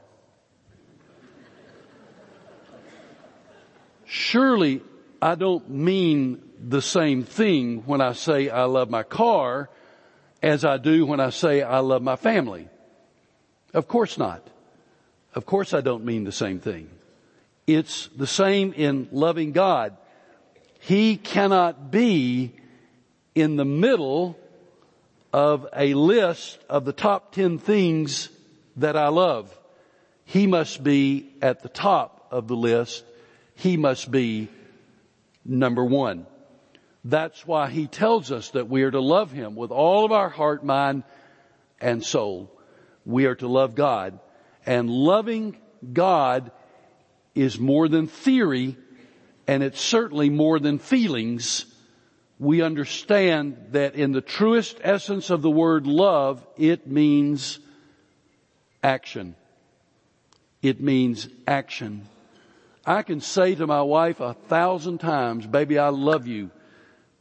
Surely 4.07 4.81
I 5.21 5.35
don't 5.35 5.69
mean 5.69 6.41
the 6.59 6.81
same 6.81 7.25
thing 7.25 7.83
when 7.85 8.01
I 8.01 8.15
say 8.15 8.49
I 8.49 8.65
love 8.65 8.89
my 8.89 9.03
car 9.03 9.69
as 10.43 10.65
I 10.65 10.79
do 10.79 11.05
when 11.05 11.21
I 11.21 11.29
say 11.29 11.61
I 11.61 11.81
love 11.81 12.01
my 12.01 12.17
family. 12.17 12.71
Of 13.75 13.87
course 13.87 14.17
not. 14.17 14.41
Of 15.35 15.45
course 15.45 15.75
I 15.75 15.83
don't 15.83 16.07
mean 16.07 16.25
the 16.25 16.33
same 16.33 16.59
thing. 16.59 16.89
It's 17.67 18.09
the 18.09 18.27
same 18.27 18.73
in 18.73 19.09
loving 19.11 19.53
God. 19.53 19.97
He 20.81 21.17
cannot 21.17 21.91
be 21.91 22.53
in 23.35 23.57
the 23.57 23.65
middle 23.65 24.39
of 25.33 25.67
a 25.75 25.95
list 25.95 26.59
of 26.69 26.85
the 26.85 26.93
top 26.93 27.33
10 27.33 27.59
things 27.59 28.29
that 28.77 28.97
I 28.97 29.09
love. 29.09 29.57
He 30.25 30.47
must 30.47 30.83
be 30.83 31.33
at 31.43 31.63
the 31.63 31.69
top 31.69 32.29
of 32.31 32.49
the 32.49 32.57
list. 32.57 33.05
He 33.55 33.77
must 33.77 34.11
be 34.11 34.49
number 35.45 35.85
one. 35.85 36.27
That's 37.05 37.47
why 37.47 37.69
he 37.69 37.87
tells 37.87 38.33
us 38.33 38.51
that 38.51 38.69
we 38.69 38.83
are 38.83 38.91
to 38.91 39.01
love 39.01 39.31
him 39.31 39.57
with 39.57 39.71
all 39.71 40.05
of 40.05 40.13
our 40.13 40.31
heart, 40.31 40.65
mind, 40.65 41.05
and 41.81 42.05
soul. 42.05 42.51
We 43.05 43.27
are 43.27 43.35
to 43.37 43.49
love 43.49 43.75
God. 43.75 44.19
And 44.65 44.89
loving 44.89 45.57
God 45.93 46.51
is 47.35 47.59
more 47.59 47.89
than 47.89 48.07
theory 48.07 48.77
and 49.47 49.63
it's 49.63 49.81
certainly 49.81 50.31
more 50.31 50.59
than 50.59 50.79
feelings. 50.79 51.67
We 52.39 52.63
understand 52.63 53.69
that 53.73 53.95
in 53.95 54.13
the 54.13 54.21
truest 54.21 54.79
essence 54.83 55.31
of 55.31 55.43
the 55.43 55.51
word 55.51 55.87
love, 55.87 56.45
it 56.57 56.87
means 56.87 57.59
action. 58.83 59.37
It 60.63 60.81
means 60.81 61.29
action. 61.47 62.09
I 62.87 63.03
can 63.03 63.21
say 63.21 63.55
to 63.55 63.67
my 63.67 63.83
wife 63.83 64.21
a 64.21 64.35
thousand 64.35 64.99
times, 64.99 65.47
baby, 65.47 65.79
I 65.79 65.89
love 65.89 66.27
you. 66.27 66.51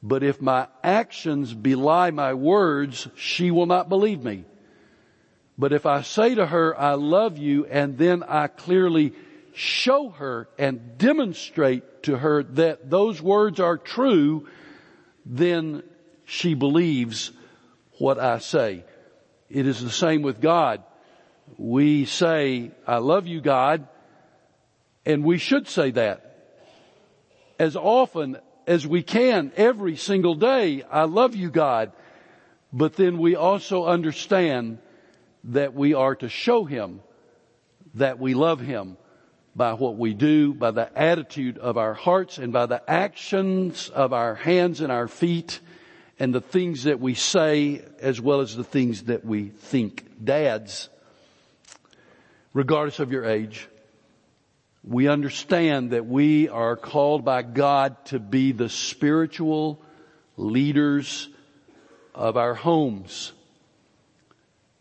But 0.01 0.23
if 0.23 0.41
my 0.41 0.67
actions 0.83 1.53
belie 1.53 2.11
my 2.11 2.33
words, 2.33 3.07
she 3.15 3.51
will 3.51 3.65
not 3.65 3.87
believe 3.87 4.23
me. 4.23 4.43
But 5.57 5.71
if 5.71 5.85
I 5.85 6.01
say 6.01 6.35
to 6.35 6.45
her, 6.45 6.77
I 6.77 6.93
love 6.95 7.37
you, 7.37 7.65
and 7.65 7.97
then 7.97 8.23
I 8.23 8.47
clearly 8.47 9.13
show 9.53 10.09
her 10.09 10.49
and 10.57 10.97
demonstrate 10.97 12.03
to 12.03 12.17
her 12.17 12.43
that 12.43 12.89
those 12.89 13.21
words 13.21 13.59
are 13.59 13.77
true, 13.77 14.47
then 15.25 15.83
she 16.25 16.53
believes 16.53 17.31
what 17.99 18.19
I 18.19 18.39
say. 18.39 18.83
It 19.49 19.67
is 19.67 19.81
the 19.81 19.91
same 19.91 20.21
with 20.21 20.41
God. 20.41 20.83
We 21.57 22.05
say, 22.05 22.71
I 22.87 22.97
love 22.97 23.27
you, 23.27 23.41
God, 23.41 23.87
and 25.05 25.23
we 25.23 25.37
should 25.37 25.67
say 25.67 25.91
that 25.91 26.33
as 27.59 27.75
often 27.75 28.37
as 28.67 28.87
we 28.87 29.03
can 29.03 29.51
every 29.55 29.95
single 29.95 30.35
day. 30.35 30.83
I 30.83 31.03
love 31.03 31.35
you, 31.35 31.49
God. 31.49 31.91
But 32.71 32.95
then 32.95 33.17
we 33.17 33.35
also 33.35 33.85
understand 33.85 34.79
that 35.45 35.73
we 35.73 35.93
are 35.93 36.15
to 36.15 36.29
show 36.29 36.63
Him 36.63 37.01
that 37.95 38.19
we 38.19 38.33
love 38.33 38.59
Him 38.59 38.97
by 39.55 39.73
what 39.73 39.97
we 39.97 40.13
do, 40.13 40.53
by 40.53 40.71
the 40.71 40.89
attitude 40.97 41.57
of 41.57 41.77
our 41.77 41.93
hearts 41.93 42.37
and 42.37 42.51
by 42.51 42.65
the 42.65 42.89
actions 42.89 43.89
of 43.89 44.13
our 44.13 44.35
hands 44.35 44.81
and 44.81 44.91
our 44.91 45.07
feet 45.07 45.59
and 46.19 46.33
the 46.33 46.41
things 46.41 46.83
that 46.83 46.99
we 46.99 47.13
say 47.13 47.83
as 47.99 48.19
well 48.19 48.41
as 48.41 48.55
the 48.55 48.63
things 48.63 49.03
that 49.03 49.25
we 49.25 49.49
think. 49.49 50.05
Dads, 50.23 50.89
regardless 52.53 52.99
of 52.99 53.11
your 53.11 53.25
age, 53.25 53.67
we 54.83 55.07
understand 55.07 55.91
that 55.91 56.05
we 56.05 56.49
are 56.49 56.75
called 56.75 57.23
by 57.23 57.41
God 57.41 58.05
to 58.05 58.19
be 58.19 58.51
the 58.51 58.69
spiritual 58.69 59.81
leaders 60.35 61.29
of 62.13 62.37
our 62.37 62.53
homes. 62.53 63.31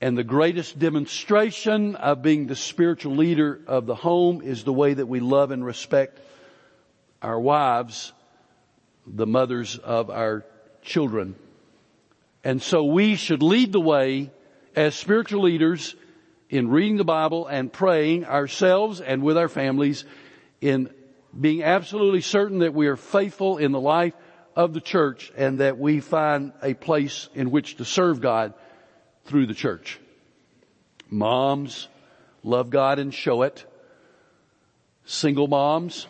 And 0.03 0.19
the 0.19 0.25
greatest 0.25 0.81
demonstration 0.81 1.95
of 1.95 2.23
being 2.23 2.49
the 2.49 2.57
spiritual 2.57 3.15
leader 3.15 3.61
of 3.69 3.87
the 3.87 3.95
home 3.95 4.43
is 4.43 4.65
the 4.65 4.73
way 4.73 4.95
that 4.95 5.07
we 5.07 5.21
love 5.21 5.53
and 5.53 5.65
respect 5.65 6.19
our 7.23 7.39
wives, 7.39 8.13
the 9.07 9.29
mothers 9.29 9.79
of 9.79 10.11
our 10.11 10.45
children. 10.83 11.37
And 12.43 12.61
so 12.61 12.83
we 12.83 13.15
should 13.15 13.45
lead 13.45 13.71
the 13.71 13.81
way 13.81 14.33
as 14.75 14.97
spiritual 14.97 15.43
leaders 15.43 15.95
in 16.51 16.69
reading 16.69 16.97
the 16.97 17.05
Bible 17.05 17.47
and 17.47 17.73
praying 17.73 18.25
ourselves 18.25 19.01
and 19.01 19.23
with 19.23 19.39
our 19.39 19.49
families 19.49 20.05
in 20.61 20.91
being 21.41 21.63
absolutely 21.63 22.23
certain 22.23 22.59
that 22.59 22.75
we 22.75 22.89
are 22.89 22.97
faithful 22.97 23.59
in 23.59 23.71
the 23.71 23.81
life 23.81 24.15
of 24.57 24.75
the 24.75 24.81
church 24.81 25.31
and 25.37 25.61
that 25.61 25.79
we 25.79 26.01
find 26.01 26.55
a 26.61 26.75
place 26.75 27.29
in 27.37 27.53
which 27.53 27.77
to 27.77 27.85
serve 27.85 28.21
God 28.21 28.53
through 29.25 29.47
the 29.47 29.55
church. 29.55 29.99
Moms, 31.11 31.89
love 32.43 32.71
God 32.71 32.99
and 32.99 33.13
show 33.13 33.43
it. 33.43 33.65
Single 35.05 35.49
moms, 35.49 36.07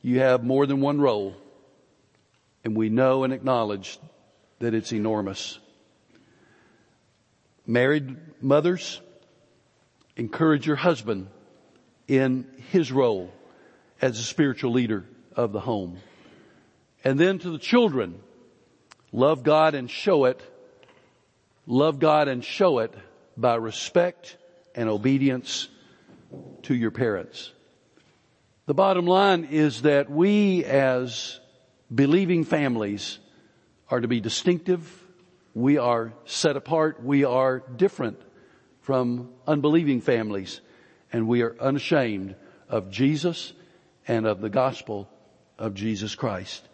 you 0.00 0.20
have 0.20 0.44
more 0.44 0.66
than 0.66 0.80
one 0.80 1.00
role. 1.00 1.36
And 2.64 2.76
we 2.76 2.88
know 2.88 3.24
and 3.24 3.32
acknowledge 3.32 3.98
that 4.58 4.74
it's 4.74 4.92
enormous. 4.92 5.58
Married 7.66 8.16
mothers, 8.40 9.00
encourage 10.16 10.66
your 10.66 10.76
husband 10.76 11.28
in 12.08 12.46
his 12.70 12.92
role 12.92 13.32
as 14.00 14.18
a 14.18 14.22
spiritual 14.22 14.72
leader 14.72 15.04
of 15.34 15.52
the 15.52 15.60
home. 15.60 15.98
And 17.04 17.18
then 17.18 17.38
to 17.40 17.50
the 17.50 17.58
children, 17.58 18.20
love 19.12 19.42
God 19.42 19.74
and 19.74 19.90
show 19.90 20.24
it. 20.26 20.40
Love 21.66 21.98
God 21.98 22.28
and 22.28 22.44
show 22.44 22.80
it 22.80 22.94
by 23.36 23.54
respect 23.54 24.36
and 24.74 24.88
obedience 24.88 25.68
to 26.62 26.74
your 26.74 26.90
parents. 26.90 27.52
The 28.66 28.74
bottom 28.74 29.06
line 29.06 29.44
is 29.44 29.82
that 29.82 30.10
we 30.10 30.64
as 30.64 31.40
believing 31.92 32.44
families 32.44 33.18
are 33.88 34.00
to 34.00 34.08
be 34.08 34.20
distinctive. 34.20 35.04
We 35.54 35.78
are 35.78 36.12
set 36.24 36.56
apart. 36.56 37.02
We 37.02 37.24
are 37.24 37.60
different 37.60 38.20
from 38.80 39.30
unbelieving 39.46 40.00
families 40.00 40.60
and 41.12 41.28
we 41.28 41.42
are 41.42 41.56
unashamed 41.60 42.34
of 42.68 42.90
Jesus 42.90 43.52
and 44.08 44.26
of 44.26 44.40
the 44.40 44.50
gospel 44.50 45.08
of 45.58 45.74
Jesus 45.74 46.14
Christ. 46.14 46.66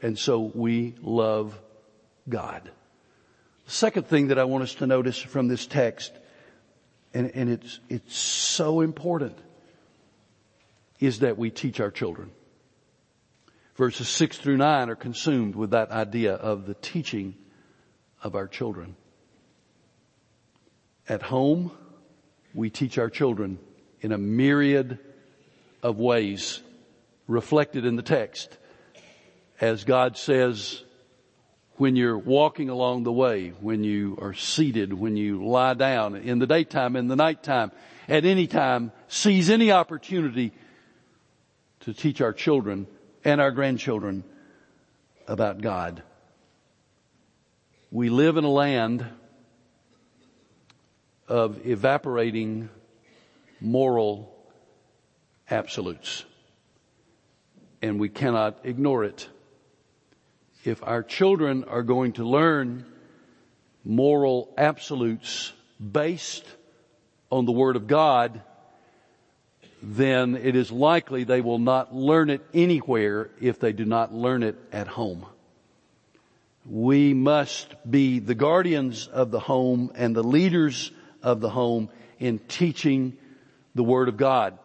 And 0.00 0.18
so 0.18 0.50
we 0.54 0.94
love 1.02 1.60
God. 2.28 2.70
Second 3.70 4.08
thing 4.08 4.28
that 4.28 4.38
I 4.38 4.42
want 4.44 4.64
us 4.64 4.74
to 4.74 4.86
notice 4.88 5.16
from 5.16 5.46
this 5.46 5.64
text, 5.64 6.12
and, 7.14 7.30
and 7.36 7.48
it's, 7.48 7.78
it's 7.88 8.18
so 8.18 8.80
important, 8.80 9.38
is 10.98 11.20
that 11.20 11.38
we 11.38 11.50
teach 11.50 11.78
our 11.78 11.92
children. 11.92 12.32
Verses 13.76 14.08
six 14.08 14.38
through 14.38 14.56
nine 14.56 14.90
are 14.90 14.96
consumed 14.96 15.54
with 15.54 15.70
that 15.70 15.92
idea 15.92 16.34
of 16.34 16.66
the 16.66 16.74
teaching 16.74 17.36
of 18.24 18.34
our 18.34 18.48
children. 18.48 18.96
At 21.08 21.22
home, 21.22 21.70
we 22.52 22.70
teach 22.70 22.98
our 22.98 23.08
children 23.08 23.60
in 24.00 24.10
a 24.10 24.18
myriad 24.18 24.98
of 25.80 25.96
ways 25.96 26.60
reflected 27.28 27.86
in 27.86 27.94
the 27.94 28.02
text. 28.02 28.58
As 29.60 29.84
God 29.84 30.16
says, 30.16 30.82
when 31.80 31.96
you're 31.96 32.18
walking 32.18 32.68
along 32.68 33.04
the 33.04 33.12
way, 33.12 33.54
when 33.58 33.82
you 33.82 34.14
are 34.20 34.34
seated, 34.34 34.92
when 34.92 35.16
you 35.16 35.42
lie 35.42 35.72
down, 35.72 36.14
in 36.14 36.38
the 36.38 36.46
daytime, 36.46 36.94
in 36.94 37.08
the 37.08 37.16
nighttime, 37.16 37.72
at 38.06 38.26
any 38.26 38.46
time, 38.46 38.92
seize 39.08 39.48
any 39.48 39.72
opportunity 39.72 40.52
to 41.80 41.94
teach 41.94 42.20
our 42.20 42.34
children 42.34 42.86
and 43.24 43.40
our 43.40 43.50
grandchildren 43.50 44.24
about 45.26 45.62
God. 45.62 46.02
We 47.90 48.10
live 48.10 48.36
in 48.36 48.44
a 48.44 48.50
land 48.50 49.06
of 51.28 51.66
evaporating 51.66 52.68
moral 53.58 54.36
absolutes. 55.48 56.26
And 57.80 57.98
we 57.98 58.10
cannot 58.10 58.58
ignore 58.64 59.02
it. 59.02 59.30
If 60.64 60.82
our 60.82 61.02
children 61.02 61.64
are 61.64 61.82
going 61.82 62.12
to 62.14 62.28
learn 62.28 62.84
moral 63.82 64.52
absolutes 64.58 65.52
based 65.80 66.44
on 67.30 67.46
the 67.46 67.52
Word 67.52 67.76
of 67.76 67.86
God, 67.86 68.42
then 69.82 70.36
it 70.36 70.54
is 70.54 70.70
likely 70.70 71.24
they 71.24 71.40
will 71.40 71.58
not 71.58 71.94
learn 71.94 72.28
it 72.28 72.44
anywhere 72.52 73.30
if 73.40 73.58
they 73.58 73.72
do 73.72 73.86
not 73.86 74.12
learn 74.12 74.42
it 74.42 74.58
at 74.70 74.86
home. 74.86 75.24
We 76.66 77.14
must 77.14 77.74
be 77.90 78.18
the 78.18 78.34
guardians 78.34 79.06
of 79.06 79.30
the 79.30 79.40
home 79.40 79.90
and 79.94 80.14
the 80.14 80.22
leaders 80.22 80.92
of 81.22 81.40
the 81.40 81.48
home 81.48 81.88
in 82.18 82.38
teaching 82.38 83.16
the 83.74 83.82
Word 83.82 84.08
of 84.08 84.18
God. 84.18 84.58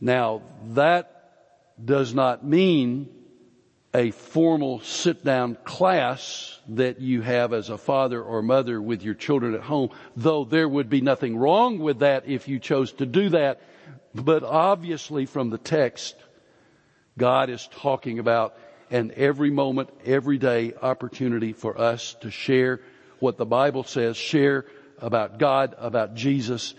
Now, 0.00 0.40
that 0.68 1.34
does 1.84 2.14
not 2.14 2.46
mean 2.46 3.10
a 3.94 4.10
formal 4.10 4.80
sit 4.80 5.24
down 5.24 5.56
class 5.64 6.58
that 6.68 7.00
you 7.00 7.20
have 7.20 7.52
as 7.52 7.68
a 7.68 7.76
father 7.76 8.22
or 8.22 8.42
mother 8.42 8.80
with 8.80 9.02
your 9.02 9.14
children 9.14 9.54
at 9.54 9.60
home, 9.60 9.90
though 10.16 10.44
there 10.44 10.68
would 10.68 10.88
be 10.88 11.00
nothing 11.00 11.36
wrong 11.36 11.78
with 11.78 11.98
that 11.98 12.26
if 12.26 12.48
you 12.48 12.58
chose 12.58 12.92
to 12.92 13.06
do 13.06 13.28
that. 13.30 13.60
But 14.14 14.44
obviously 14.44 15.26
from 15.26 15.50
the 15.50 15.58
text, 15.58 16.16
God 17.18 17.50
is 17.50 17.68
talking 17.70 18.18
about 18.18 18.56
an 18.90 19.12
every 19.16 19.50
moment, 19.50 19.90
every 20.04 20.38
day 20.38 20.72
opportunity 20.80 21.52
for 21.52 21.78
us 21.78 22.14
to 22.20 22.30
share 22.30 22.80
what 23.18 23.36
the 23.36 23.46
Bible 23.46 23.84
says, 23.84 24.16
share 24.16 24.66
about 24.98 25.38
God, 25.38 25.74
about 25.78 26.14
Jesus, 26.14 26.74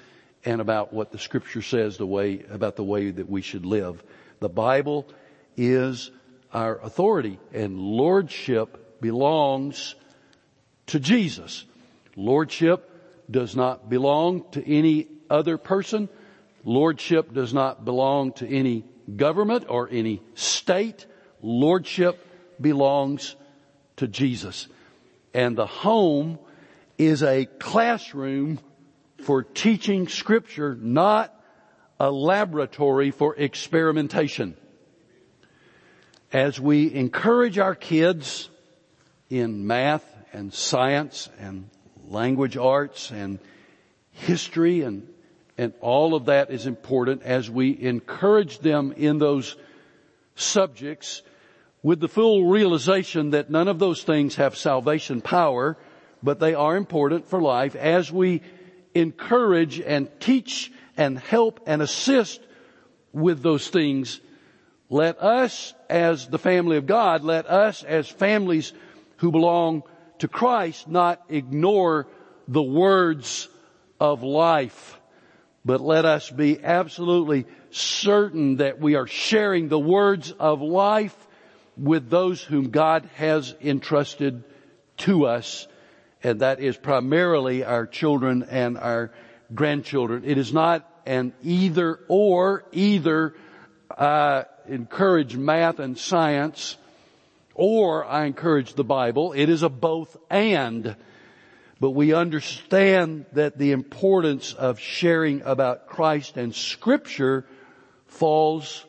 and 0.46 0.62
about 0.62 0.93
what 0.93 1.12
the 1.12 1.20
scripture 1.20 1.62
says 1.62 1.98
the 1.98 2.08
way, 2.08 2.43
about 2.50 2.75
the 2.75 2.84
way 2.84 3.12
that 3.12 3.29
we 3.29 3.41
should 3.41 3.65
live. 3.65 4.03
The 4.39 4.50
Bible 4.50 5.08
is 5.55 6.12
our 6.53 6.79
authority 6.79 7.39
and 7.51 7.79
lordship 7.79 9.01
belongs 9.01 9.95
to 10.88 11.00
Jesus. 11.00 11.65
Lordship 12.15 12.89
does 13.29 13.55
not 13.55 13.89
belong 13.89 14.45
to 14.51 14.65
any 14.65 15.07
other 15.29 15.57
person. 15.57 16.10
Lordship 16.63 17.33
does 17.33 17.53
not 17.53 17.83
belong 17.83 18.33
to 18.33 18.48
any 18.48 18.86
government 19.15 19.65
or 19.67 19.89
any 19.91 20.22
state. 20.36 21.05
Lordship 21.41 22.25
belongs 22.62 23.36
to 23.98 24.07
Jesus. 24.07 24.67
And 25.33 25.57
the 25.57 25.65
home 25.65 26.38
is 26.98 27.24
a 27.24 27.45
classroom 27.45 28.60
for 29.24 29.43
teaching 29.43 30.07
scripture, 30.07 30.77
not 30.79 31.33
a 32.00 32.12
laboratory 32.12 33.12
for 33.12 33.36
experimentation. 33.36 34.55
As 36.34 36.60
we 36.60 36.92
encourage 36.92 37.60
our 37.60 37.75
kids 37.75 38.50
in 39.30 39.68
math 39.68 40.04
and 40.34 40.52
science 40.52 41.30
and 41.40 41.70
language 42.10 42.58
arts 42.58 43.12
and 43.12 43.38
history 44.10 44.82
and 44.82 45.08
and 45.60 45.74
all 45.82 46.16
of 46.16 46.25
that 46.25 46.50
is 46.50 46.66
important 46.66 47.22
as 47.22 47.52
we 47.52 47.80
encourage 47.80 48.58
them 48.58 48.92
in 48.98 49.20
those 49.20 49.56
subjects 50.34 51.22
with 51.84 52.00
the 52.00 52.08
full 52.08 52.46
realization 52.46 53.30
that 53.30 53.52
none 53.52 53.68
of 53.68 53.78
those 53.78 54.02
things 54.02 54.38
have 54.38 54.58
salvation 54.58 55.22
power, 55.22 55.78
but 56.24 56.40
they 56.40 56.56
are 56.56 56.75
important 56.75 57.28
for 57.28 57.40
life 57.40 57.75
as 57.75 58.12
we 58.12 58.42
encourage 58.96 59.80
and 59.80 60.10
teach 60.19 60.72
and 60.98 61.19
help 61.19 61.60
and 61.67 61.84
assist 61.84 62.41
with 63.12 63.43
those 63.43 63.67
things. 63.67 64.19
Let 64.89 65.22
us 65.22 65.76
as 65.93 66.27
the 66.27 66.39
family 66.39 66.77
of 66.77 66.88
God, 66.88 67.23
let 67.23 67.47
us 67.47 67.84
as 67.84 68.10
families 68.10 68.73
who 69.17 69.32
belong 69.32 69.84
to 70.17 70.27
Christ 70.27 70.88
not 70.88 71.21
ignore 71.29 72.08
the 72.47 72.63
words 72.63 73.47
of 73.99 74.23
life, 74.23 74.99
but 75.63 75.82
let 75.82 76.03
us 76.03 76.32
be 76.32 76.62
absolutely 76.63 77.45
certain 77.69 78.58
that 78.58 78.79
we 78.79 78.95
are 78.95 79.06
sharing 79.06 79.69
the 79.69 79.79
words 79.79 80.32
of 80.32 80.62
life 80.62 81.15
with 81.77 82.10
those 82.10 82.41
whom 82.41 82.71
God 82.71 83.08
has 83.13 83.53
entrusted 83.62 84.43
to 84.97 85.27
us 85.27 85.67
and 86.23 86.39
that 86.39 86.60
is 86.60 86.75
primarily 86.75 87.63
our 87.63 87.86
children 87.86 88.43
and 88.49 88.79
our 88.79 89.12
grandchildren. 89.53 90.23
It 90.25 90.39
is 90.39 90.51
not 90.51 90.89
an 91.06 91.34
either 91.43 91.99
or, 92.08 92.63
either 92.71 93.36
I 93.91 94.45
encourage 94.67 95.36
math 95.36 95.80
and 95.80 95.97
science 95.97 96.78
or 97.56 98.06
I 98.06 98.26
encourage 98.26 98.73
the 98.73 98.84
Bible. 98.84 99.34
It 99.34 99.49
is 99.49 99.63
a 99.63 99.69
both 99.69 100.17
and. 100.30 100.95
But 101.80 101.91
we 101.91 102.13
understand 102.13 103.26
that 103.34 103.58
the 103.58 103.71
importance 103.71 104.54
of 104.54 104.80
sharing 104.80 105.41
about 105.41 105.88
Christ 105.88 106.38
and 106.38 106.56
scripture 106.56 107.45
falls 108.08 108.86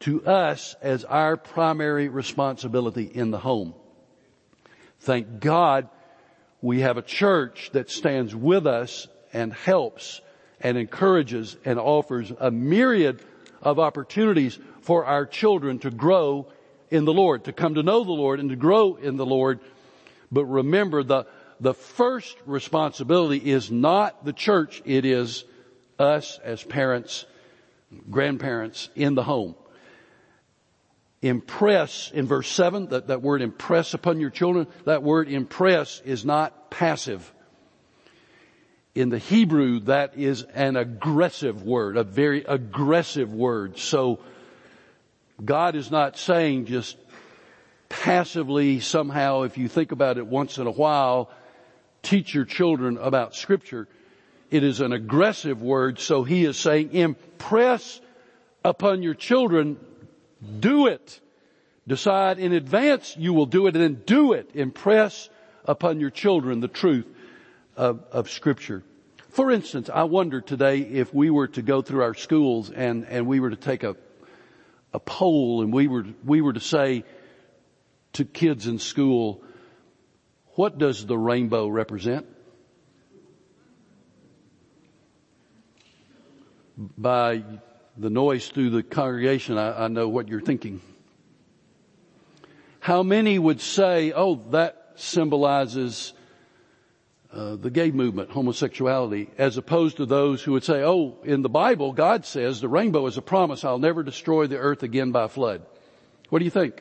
to 0.00 0.24
us 0.26 0.74
as 0.82 1.04
our 1.04 1.36
primary 1.36 2.08
responsibility 2.08 3.04
in 3.04 3.30
the 3.30 3.38
home. 3.38 3.74
Thank 5.00 5.40
God 5.40 5.88
we 6.60 6.80
have 6.80 6.96
a 6.96 7.02
church 7.02 7.70
that 7.72 7.90
stands 7.90 8.34
with 8.34 8.66
us 8.66 9.06
and 9.32 9.52
helps 9.52 10.20
and 10.60 10.78
encourages 10.78 11.56
and 11.64 11.78
offers 11.78 12.32
a 12.38 12.50
myriad 12.50 13.20
of 13.64 13.78
opportunities 13.80 14.58
for 14.82 15.04
our 15.04 15.26
children 15.26 15.78
to 15.80 15.90
grow 15.90 16.46
in 16.90 17.04
the 17.04 17.12
Lord, 17.12 17.44
to 17.44 17.52
come 17.52 17.74
to 17.74 17.82
know 17.82 18.04
the 18.04 18.12
Lord 18.12 18.38
and 18.38 18.50
to 18.50 18.56
grow 18.56 18.94
in 18.94 19.16
the 19.16 19.26
Lord. 19.26 19.58
But 20.30 20.44
remember 20.44 21.02
the, 21.02 21.26
the 21.58 21.74
first 21.74 22.36
responsibility 22.46 23.50
is 23.50 23.70
not 23.70 24.24
the 24.24 24.32
church, 24.32 24.82
it 24.84 25.04
is 25.04 25.44
us 25.98 26.38
as 26.44 26.62
parents, 26.62 27.24
grandparents 28.10 28.90
in 28.94 29.14
the 29.14 29.22
home 29.22 29.56
impress 31.24 32.10
in 32.12 32.26
verse 32.26 32.48
7, 32.48 32.88
that, 32.88 33.06
that 33.08 33.22
word 33.22 33.40
impress 33.40 33.94
upon 33.94 34.20
your 34.20 34.30
children, 34.30 34.66
that 34.84 35.02
word 35.02 35.28
impress 35.28 36.02
is 36.04 36.24
not 36.24 36.70
passive. 36.70 37.32
In 38.94 39.08
the 39.08 39.18
Hebrew, 39.18 39.80
that 39.80 40.16
is 40.16 40.44
an 40.54 40.76
aggressive 40.76 41.64
word, 41.64 41.96
a 41.96 42.04
very 42.04 42.44
aggressive 42.44 43.32
word. 43.34 43.76
So 43.76 44.20
God 45.44 45.74
is 45.74 45.90
not 45.90 46.16
saying 46.16 46.66
just 46.66 46.96
passively 47.88 48.78
somehow, 48.78 49.42
if 49.42 49.58
you 49.58 49.66
think 49.66 49.90
about 49.90 50.16
it 50.16 50.26
once 50.28 50.58
in 50.58 50.68
a 50.68 50.70
while, 50.70 51.28
teach 52.02 52.32
your 52.34 52.44
children 52.44 52.96
about 52.96 53.34
scripture. 53.34 53.88
It 54.52 54.62
is 54.62 54.80
an 54.80 54.92
aggressive 54.92 55.60
word, 55.60 55.98
so 55.98 56.22
he 56.22 56.44
is 56.44 56.56
saying 56.56 56.92
impress 56.92 58.00
upon 58.64 59.02
your 59.02 59.14
children 59.14 59.76
do 60.60 60.86
it. 60.86 61.20
Decide 61.88 62.38
in 62.38 62.52
advance 62.52 63.16
you 63.18 63.32
will 63.32 63.46
do 63.46 63.66
it 63.66 63.74
and 63.74 63.82
then 63.82 64.02
do 64.06 64.34
it. 64.34 64.50
Impress 64.54 65.28
upon 65.64 65.98
your 65.98 66.10
children 66.10 66.60
the 66.60 66.68
truth 66.68 67.06
of, 67.76 68.04
of 68.10 68.30
scripture. 68.30 68.82
For 69.28 69.50
instance, 69.50 69.90
I 69.92 70.04
wonder 70.04 70.40
today 70.40 70.78
if 70.78 71.12
we 71.12 71.28
were 71.28 71.48
to 71.48 71.62
go 71.62 71.82
through 71.82 72.02
our 72.02 72.14
schools 72.14 72.70
and, 72.70 73.04
and 73.06 73.26
we 73.26 73.40
were 73.40 73.50
to 73.50 73.56
take 73.56 73.82
a, 73.82 73.96
a 74.92 75.00
poll 75.00 75.62
and 75.62 75.72
we 75.72 75.88
were, 75.88 76.04
we 76.24 76.40
were 76.40 76.52
to 76.52 76.60
say 76.60 77.04
to 78.12 78.24
kids 78.24 78.68
in 78.68 78.78
school, 78.78 79.42
what 80.54 80.78
does 80.78 81.04
the 81.04 81.18
rainbow 81.18 81.66
represent? 81.66 82.26
By 86.76 87.42
the 87.96 88.10
noise 88.10 88.48
through 88.48 88.70
the 88.70 88.82
congregation, 88.82 89.58
I, 89.58 89.84
I 89.84 89.88
know 89.88 90.08
what 90.08 90.28
you're 90.28 90.40
thinking. 90.40 90.80
How 92.78 93.02
many 93.02 93.38
would 93.38 93.60
say, 93.60 94.12
oh, 94.12 94.36
that 94.50 94.92
symbolizes 94.94 96.13
uh, 97.34 97.56
the 97.56 97.70
gay 97.70 97.90
movement, 97.90 98.30
homosexuality, 98.30 99.28
as 99.38 99.56
opposed 99.56 99.96
to 99.96 100.06
those 100.06 100.42
who 100.42 100.52
would 100.52 100.62
say, 100.62 100.84
oh, 100.84 101.18
in 101.24 101.42
the 101.42 101.48
Bible, 101.48 101.92
God 101.92 102.24
says 102.24 102.60
the 102.60 102.68
rainbow 102.68 103.06
is 103.06 103.16
a 103.16 103.22
promise, 103.22 103.64
I'll 103.64 103.78
never 103.78 104.04
destroy 104.04 104.46
the 104.46 104.58
earth 104.58 104.84
again 104.84 105.10
by 105.10 105.26
flood. 105.26 105.66
What 106.30 106.38
do 106.38 106.44
you 106.44 106.50
think? 106.50 106.80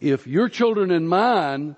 If 0.00 0.28
your 0.28 0.48
children 0.48 0.92
and 0.92 1.08
mine 1.08 1.74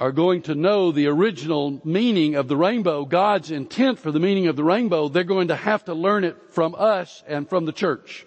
are 0.00 0.10
going 0.10 0.42
to 0.42 0.54
know 0.56 0.90
the 0.90 1.06
original 1.06 1.80
meaning 1.84 2.34
of 2.34 2.48
the 2.48 2.56
rainbow, 2.56 3.04
God's 3.04 3.52
intent 3.52 4.00
for 4.00 4.10
the 4.10 4.20
meaning 4.20 4.48
of 4.48 4.56
the 4.56 4.64
rainbow, 4.64 5.08
they're 5.08 5.24
going 5.24 5.48
to 5.48 5.56
have 5.56 5.84
to 5.84 5.94
learn 5.94 6.24
it 6.24 6.36
from 6.50 6.74
us 6.76 7.22
and 7.28 7.48
from 7.48 7.66
the 7.66 7.72
church. 7.72 8.26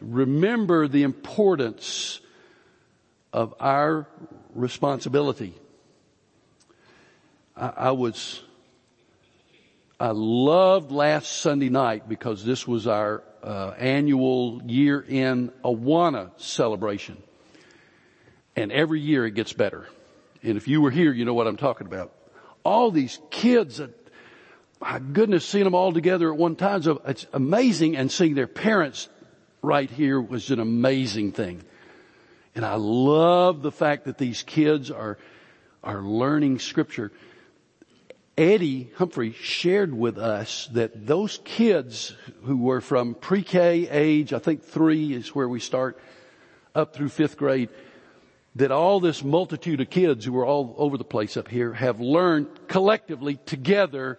remember 0.00 0.88
the 0.88 1.02
importance 1.02 2.20
of 3.32 3.54
our 3.60 4.06
responsibility. 4.54 5.54
I, 7.60 7.72
I 7.76 7.90
was, 7.90 8.42
I 10.00 10.12
loved 10.12 10.90
last 10.90 11.30
Sunday 11.30 11.68
night 11.68 12.08
because 12.08 12.44
this 12.44 12.66
was 12.66 12.86
our 12.86 13.22
uh, 13.42 13.74
annual 13.78 14.62
year-end 14.64 15.52
Awana 15.62 16.30
celebration. 16.38 17.22
And 18.56 18.72
every 18.72 19.00
year 19.00 19.26
it 19.26 19.32
gets 19.32 19.52
better. 19.52 19.86
And 20.42 20.56
if 20.56 20.68
you 20.68 20.80
were 20.80 20.90
here, 20.90 21.12
you 21.12 21.24
know 21.24 21.34
what 21.34 21.46
I'm 21.46 21.58
talking 21.58 21.86
about. 21.86 22.12
All 22.64 22.90
these 22.90 23.18
kids 23.30 23.76
that, 23.76 23.90
my 24.80 24.98
goodness, 24.98 25.46
seeing 25.46 25.64
them 25.64 25.74
all 25.74 25.92
together 25.92 26.32
at 26.32 26.38
one 26.38 26.56
time, 26.56 26.82
it's 27.06 27.26
amazing 27.32 27.96
and 27.96 28.10
seeing 28.10 28.34
their 28.34 28.46
parents 28.46 29.08
right 29.62 29.90
here 29.90 30.20
was 30.20 30.50
an 30.50 30.60
amazing 30.60 31.32
thing. 31.32 31.62
And 32.54 32.64
I 32.64 32.74
love 32.76 33.62
the 33.62 33.70
fact 33.70 34.06
that 34.06 34.18
these 34.18 34.42
kids 34.42 34.90
are, 34.90 35.18
are 35.84 36.00
learning 36.00 36.58
scripture. 36.58 37.12
Eddie 38.40 38.90
Humphrey 38.96 39.32
shared 39.32 39.92
with 39.92 40.16
us 40.16 40.66
that 40.72 41.06
those 41.06 41.42
kids 41.44 42.16
who 42.44 42.56
were 42.56 42.80
from 42.80 43.14
pre-K 43.14 43.86
age, 43.90 44.32
I 44.32 44.38
think 44.38 44.62
three 44.62 45.12
is 45.12 45.34
where 45.34 45.46
we 45.46 45.60
start, 45.60 45.98
up 46.74 46.94
through 46.94 47.10
fifth 47.10 47.36
grade, 47.36 47.68
that 48.56 48.70
all 48.70 48.98
this 48.98 49.22
multitude 49.22 49.82
of 49.82 49.90
kids 49.90 50.24
who 50.24 50.38
are 50.38 50.46
all 50.46 50.74
over 50.78 50.96
the 50.96 51.04
place 51.04 51.36
up 51.36 51.48
here 51.48 51.74
have 51.74 52.00
learned 52.00 52.46
collectively 52.66 53.38
together, 53.44 54.18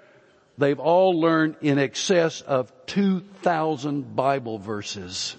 they've 0.55 0.79
all 0.79 1.19
learned 1.19 1.55
in 1.61 1.79
excess 1.79 2.41
of 2.41 2.71
2,000 2.85 4.15
Bible 4.15 4.59
verses 4.59 5.35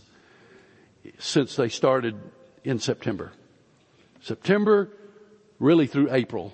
since 1.21 1.55
they 1.55 1.68
started 1.68 2.16
in 2.64 2.81
September. 2.81 3.31
September, 4.23 4.88
really 5.61 5.87
through 5.87 6.12
April, 6.12 6.53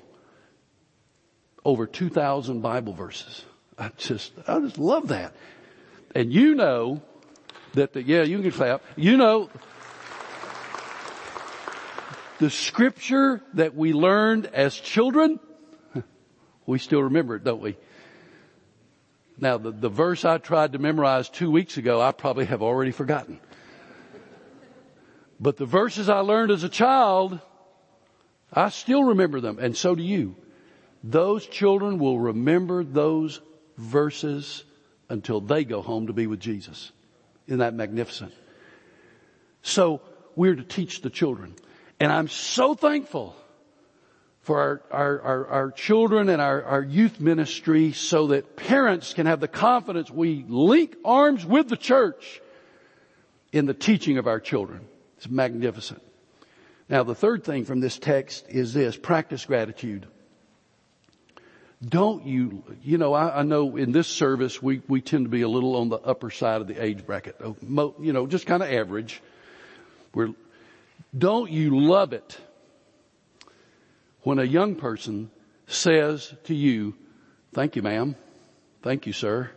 over 1.64 1.86
2,000 1.86 2.60
Bible 2.60 2.92
verses. 2.92 3.44
I 3.78 3.90
just, 3.96 4.32
I 4.46 4.58
just 4.60 4.78
love 4.78 5.08
that. 5.08 5.34
And 6.14 6.32
you 6.32 6.54
know 6.54 7.02
that 7.74 7.92
the, 7.92 8.02
yeah, 8.02 8.22
you 8.22 8.40
can 8.40 8.50
clap. 8.50 8.82
You 8.96 9.16
know, 9.16 9.50
the 12.38 12.50
scripture 12.50 13.42
that 13.54 13.74
we 13.74 13.92
learned 13.92 14.46
as 14.46 14.76
children, 14.76 15.38
we 16.66 16.78
still 16.78 17.02
remember 17.02 17.36
it, 17.36 17.44
don't 17.44 17.60
we? 17.60 17.76
Now 19.40 19.58
the, 19.58 19.70
the 19.70 19.88
verse 19.88 20.24
I 20.24 20.38
tried 20.38 20.72
to 20.72 20.78
memorize 20.78 21.28
two 21.28 21.50
weeks 21.50 21.76
ago, 21.76 22.00
I 22.00 22.12
probably 22.12 22.46
have 22.46 22.62
already 22.62 22.90
forgotten. 22.90 23.40
But 25.40 25.56
the 25.56 25.66
verses 25.66 26.08
I 26.08 26.20
learned 26.20 26.50
as 26.50 26.64
a 26.64 26.68
child, 26.68 27.38
I 28.52 28.70
still 28.70 29.04
remember 29.04 29.40
them, 29.40 29.58
and 29.60 29.76
so 29.76 29.94
do 29.94 30.02
you. 30.02 30.34
Those 31.02 31.46
children 31.46 31.98
will 31.98 32.18
remember 32.18 32.84
those 32.84 33.40
verses 33.76 34.64
until 35.08 35.40
they 35.40 35.64
go 35.64 35.80
home 35.80 36.08
to 36.08 36.12
be 36.12 36.26
with 36.26 36.40
Jesus. 36.40 36.92
Isn't 37.46 37.60
that 37.60 37.74
magnificent? 37.74 38.32
So 39.62 40.00
we're 40.36 40.56
to 40.56 40.64
teach 40.64 41.02
the 41.02 41.10
children. 41.10 41.54
And 42.00 42.12
I'm 42.12 42.28
so 42.28 42.74
thankful 42.74 43.36
for 44.40 44.60
our, 44.60 44.82
our, 44.90 45.20
our, 45.20 45.46
our 45.46 45.70
children 45.70 46.28
and 46.28 46.40
our, 46.40 46.62
our 46.62 46.82
youth 46.82 47.20
ministry 47.20 47.92
so 47.92 48.28
that 48.28 48.56
parents 48.56 49.12
can 49.14 49.26
have 49.26 49.40
the 49.40 49.48
confidence 49.48 50.10
we 50.10 50.44
link 50.48 50.96
arms 51.04 51.44
with 51.44 51.68
the 51.68 51.76
church 51.76 52.40
in 53.52 53.66
the 53.66 53.74
teaching 53.74 54.18
of 54.18 54.26
our 54.26 54.40
children. 54.40 54.86
It's 55.16 55.28
magnificent. 55.28 56.02
Now 56.88 57.02
the 57.02 57.14
third 57.14 57.44
thing 57.44 57.64
from 57.64 57.80
this 57.80 57.98
text 57.98 58.46
is 58.48 58.72
this, 58.72 58.96
practice 58.96 59.44
gratitude. 59.44 60.06
Don't 61.86 62.26
you, 62.26 62.64
you 62.82 62.98
know, 62.98 63.14
I, 63.14 63.40
I, 63.40 63.42
know 63.42 63.76
in 63.76 63.92
this 63.92 64.08
service 64.08 64.60
we, 64.60 64.82
we 64.88 65.00
tend 65.00 65.26
to 65.26 65.28
be 65.28 65.42
a 65.42 65.48
little 65.48 65.76
on 65.76 65.88
the 65.88 65.98
upper 65.98 66.28
side 66.28 66.60
of 66.60 66.66
the 66.66 66.82
age 66.82 67.06
bracket. 67.06 67.36
Oh, 67.40 67.94
you 68.00 68.12
know, 68.12 68.26
just 68.26 68.46
kind 68.46 68.64
of 68.64 68.72
average. 68.72 69.22
We're, 70.12 70.34
don't 71.16 71.50
you 71.50 71.78
love 71.78 72.12
it 72.12 72.36
when 74.22 74.40
a 74.40 74.44
young 74.44 74.74
person 74.74 75.30
says 75.68 76.34
to 76.44 76.54
you, 76.54 76.96
thank 77.52 77.76
you 77.76 77.82
ma'am, 77.82 78.16
thank 78.82 79.06
you 79.06 79.12
sir. 79.12 79.50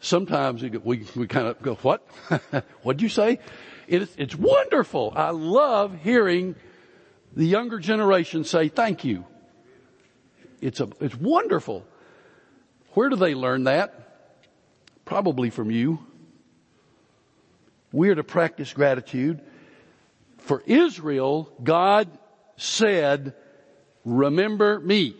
Sometimes 0.00 0.62
we, 0.62 1.06
we 1.14 1.26
kind 1.28 1.46
of 1.46 1.62
go, 1.62 1.76
what? 1.76 2.04
What'd 2.82 3.00
you 3.00 3.08
say? 3.08 3.38
It's, 3.86 4.12
it's 4.16 4.34
wonderful. 4.34 5.12
I 5.14 5.30
love 5.30 5.96
hearing 6.02 6.56
the 7.34 7.46
younger 7.46 7.78
generation 7.78 8.42
say 8.42 8.68
thank 8.68 9.04
you. 9.04 9.24
It's 10.60 10.80
a, 10.80 10.88
it's 11.00 11.14
wonderful. 11.14 11.86
Where 12.92 13.08
do 13.08 13.16
they 13.16 13.34
learn 13.34 13.64
that? 13.64 14.34
Probably 15.04 15.50
from 15.50 15.70
you. 15.70 16.00
We 17.92 18.10
are 18.10 18.14
to 18.14 18.24
practice 18.24 18.72
gratitude. 18.72 19.40
For 20.38 20.62
Israel, 20.66 21.50
God 21.62 22.08
said, 22.56 23.34
remember 24.04 24.78
me. 24.80 25.14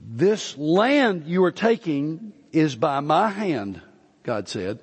This 0.00 0.56
land 0.56 1.26
you 1.26 1.44
are 1.44 1.52
taking 1.52 2.32
is 2.52 2.76
by 2.76 3.00
my 3.00 3.28
hand, 3.28 3.80
God 4.22 4.48
said 4.48 4.78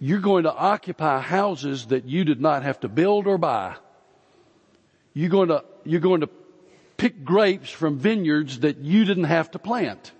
you're 0.00 0.18
going 0.18 0.44
to 0.44 0.54
occupy 0.54 1.20
houses 1.20 1.86
that 1.86 2.06
you 2.06 2.24
did 2.24 2.40
not 2.40 2.62
have 2.62 2.80
to 2.80 2.88
build 2.88 3.26
or 3.26 3.36
buy. 3.36 3.76
You're 5.12 5.30
going 5.30 5.48
to, 5.48 5.64
you're 5.84 6.00
going 6.00 6.20
to 6.20 6.28
pick 6.96 7.24
grapes 7.24 7.70
from 7.70 7.98
vineyards 7.98 8.60
that 8.60 8.78
you 8.78 9.04
didn't 9.04 9.24
have 9.24 9.50
to 9.52 9.58
plant. 9.58 10.12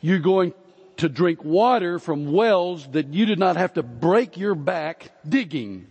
You're 0.00 0.18
going 0.18 0.54
to 0.96 1.08
drink 1.08 1.44
water 1.44 1.98
from 1.98 2.32
wells 2.32 2.86
that 2.92 3.12
you 3.12 3.26
did 3.26 3.38
not 3.38 3.56
have 3.56 3.74
to 3.74 3.82
break 3.82 4.36
your 4.36 4.54
back 4.54 5.10
digging. 5.28 5.86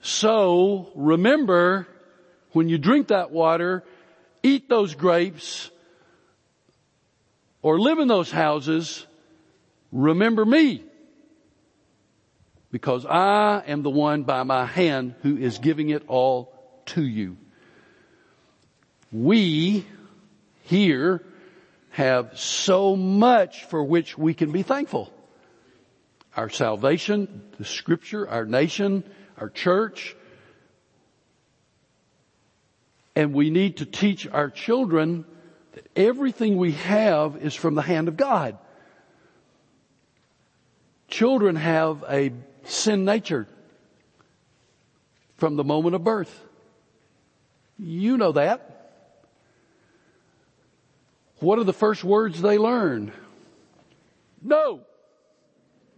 So 0.00 0.90
remember, 0.94 1.88
when 2.52 2.68
you 2.68 2.78
drink 2.78 3.08
that 3.08 3.30
water, 3.30 3.84
eat 4.42 4.68
those 4.68 4.94
grapes, 4.94 5.70
or 7.62 7.80
live 7.80 7.98
in 7.98 8.06
those 8.06 8.30
houses, 8.30 9.04
remember 9.90 10.44
me 10.44 10.84
because 12.70 13.06
I 13.06 13.62
am 13.66 13.82
the 13.82 13.90
one 13.90 14.24
by 14.24 14.42
my 14.42 14.66
hand 14.66 15.14
who 15.22 15.36
is 15.36 15.58
giving 15.58 15.90
it 15.90 16.04
all 16.08 16.52
to 16.86 17.02
you. 17.02 17.36
We 19.12 19.86
here 20.64 21.22
have 21.90 22.38
so 22.38 22.96
much 22.96 23.64
for 23.64 23.82
which 23.82 24.18
we 24.18 24.34
can 24.34 24.52
be 24.52 24.62
thankful. 24.62 25.12
Our 26.36 26.50
salvation, 26.50 27.42
the 27.56 27.64
scripture, 27.64 28.28
our 28.28 28.44
nation, 28.44 29.04
our 29.38 29.48
church. 29.48 30.14
And 33.14 33.32
we 33.32 33.48
need 33.48 33.78
to 33.78 33.86
teach 33.86 34.28
our 34.28 34.50
children 34.50 35.24
that 35.72 35.86
everything 35.96 36.58
we 36.58 36.72
have 36.72 37.36
is 37.36 37.54
from 37.54 37.74
the 37.74 37.82
hand 37.82 38.08
of 38.08 38.16
God. 38.16 38.58
Children 41.08 41.56
have 41.56 42.04
a 42.08 42.32
sin 42.66 43.04
nature 43.04 43.46
from 45.36 45.56
the 45.56 45.64
moment 45.64 45.94
of 45.94 46.04
birth. 46.04 46.44
You 47.78 48.16
know 48.16 48.32
that. 48.32 48.72
What 51.40 51.58
are 51.58 51.64
the 51.64 51.72
first 51.72 52.02
words 52.02 52.40
they 52.40 52.56
learn? 52.56 53.12
No. 54.42 54.80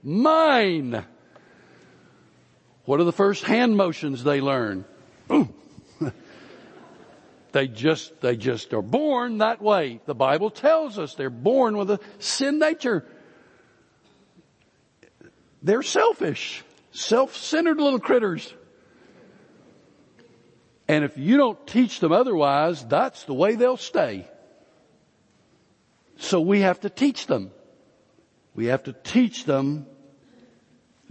Mine. 0.03 1.05
What 2.85 3.01
are 3.01 3.05
the 3.05 3.13
first 3.13 3.45
hand 3.45 3.77
motions 3.77 4.25
they 4.25 4.41
learn? 4.41 4.85
Boom. 5.29 5.53
they 7.53 7.69
just, 7.69 8.21
they 8.21 8.37
just 8.37 8.73
are 8.75 8.83
born 8.83 9.39
that 9.39 9.63
way. 9.63 10.01
The 10.07 10.15
Bible 10.15 10.51
tells 10.51 10.99
us 10.99 11.15
they're 11.15 11.31
born 11.31 11.77
with 11.77 11.91
a 11.91 12.01
sin 12.19 12.59
nature. 12.59 13.05
They're 15.63 15.83
selfish, 15.83 16.65
self-centered 16.93 17.81
little 17.81 18.01
critters. 18.01 18.53
And 20.87 21.05
if 21.05 21.19
you 21.19 21.37
don't 21.37 21.67
teach 21.67 22.01
them 22.01 22.13
otherwise, 22.13 22.85
that's 22.85 23.25
the 23.25 23.35
way 23.35 23.57
they'll 23.57 23.77
stay. 23.77 24.27
So 26.17 26.41
we 26.41 26.61
have 26.61 26.81
to 26.81 26.91
teach 26.91 27.27
them. 27.27 27.51
We 28.55 28.67
have 28.67 28.85
to 28.85 28.93
teach 28.93 29.45
them 29.45 29.87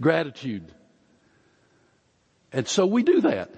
gratitude. 0.00 0.72
And 2.52 2.66
so 2.66 2.86
we 2.86 3.02
do 3.02 3.22
that. 3.22 3.54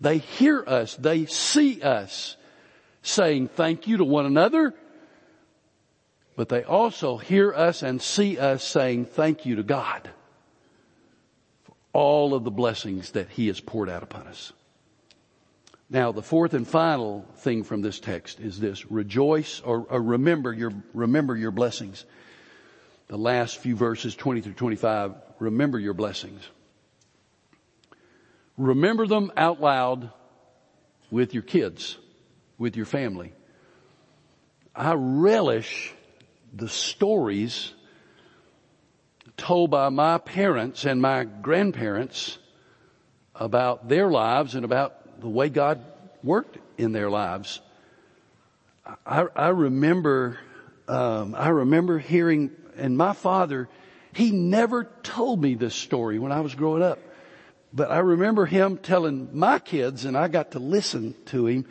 They 0.00 0.18
hear 0.18 0.62
us. 0.66 0.94
They 0.96 1.26
see 1.26 1.82
us 1.82 2.36
saying 3.02 3.48
thank 3.48 3.86
you 3.86 3.98
to 3.98 4.04
one 4.04 4.26
another 4.26 4.74
but 6.36 6.48
they 6.48 6.64
also 6.64 7.16
hear 7.16 7.52
us 7.52 7.82
and 7.82 8.00
see 8.00 8.38
us 8.38 8.64
saying 8.64 9.06
thank 9.06 9.46
you 9.46 9.56
to 9.56 9.62
God 9.62 10.10
for 11.64 11.74
all 11.92 12.34
of 12.34 12.44
the 12.44 12.50
blessings 12.50 13.12
that 13.12 13.30
He 13.30 13.46
has 13.46 13.60
poured 13.60 13.88
out 13.88 14.02
upon 14.02 14.26
us. 14.26 14.52
Now, 15.90 16.12
the 16.12 16.22
fourth 16.22 16.54
and 16.54 16.66
final 16.66 17.24
thing 17.36 17.62
from 17.62 17.82
this 17.82 18.00
text 18.00 18.40
is 18.40 18.58
this: 18.58 18.90
rejoice 18.90 19.60
or, 19.60 19.86
or 19.88 20.02
remember 20.02 20.52
your 20.52 20.72
remember 20.92 21.36
your 21.36 21.52
blessings. 21.52 22.04
The 23.06 23.18
last 23.18 23.58
few 23.58 23.76
verses, 23.76 24.16
20 24.16 24.40
through 24.40 24.54
25, 24.54 25.14
remember 25.38 25.78
your 25.78 25.92
blessings. 25.92 26.40
Remember 28.56 29.06
them 29.06 29.30
out 29.36 29.60
loud 29.60 30.10
with 31.10 31.34
your 31.34 31.42
kids, 31.42 31.98
with 32.56 32.76
your 32.76 32.86
family. 32.86 33.32
I 34.74 34.94
relish 34.94 35.92
the 36.54 36.68
stories 36.68 37.72
told 39.36 39.70
by 39.70 39.88
my 39.88 40.18
parents 40.18 40.84
and 40.84 41.02
my 41.02 41.24
grandparents 41.24 42.38
about 43.34 43.88
their 43.88 44.08
lives 44.08 44.54
and 44.54 44.64
about 44.64 45.20
the 45.20 45.28
way 45.28 45.48
God 45.48 45.84
worked 46.22 46.58
in 46.78 46.92
their 46.92 47.10
lives. 47.10 47.60
I, 49.04 49.26
I 49.34 49.48
remember, 49.48 50.38
um, 50.86 51.34
I 51.36 51.48
remember 51.48 51.98
hearing, 51.98 52.52
and 52.76 52.96
my 52.96 53.12
father, 53.12 53.68
he 54.12 54.30
never 54.30 54.84
told 55.02 55.42
me 55.42 55.54
this 55.54 55.74
story 55.74 56.18
when 56.18 56.30
I 56.30 56.40
was 56.40 56.54
growing 56.54 56.82
up. 56.82 57.00
But 57.72 57.90
I 57.90 57.98
remember 57.98 58.46
him 58.46 58.78
telling 58.78 59.36
my 59.36 59.58
kids, 59.58 60.04
and 60.04 60.16
I 60.16 60.28
got 60.28 60.52
to 60.52 60.60
listen 60.60 61.16
to 61.26 61.48
him 61.48 61.66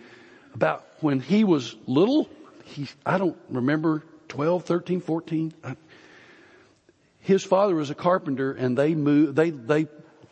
about 0.54 0.86
when 1.00 1.22
he 1.22 1.46
was 1.46 1.76
little. 1.88 2.28
He, 2.66 2.90
I 3.06 3.18
don't 3.18 3.38
remember 3.48 4.04
12, 4.34 4.64
13, 4.64 5.00
14. 5.00 5.54
His 7.20 7.44
father 7.44 7.76
was 7.76 7.92
a 7.92 7.96
carpenter 7.96 8.52
and 8.52 8.76
they 8.76 8.96
moved, 8.96 9.36
they, 9.36 9.52
they 9.52 9.86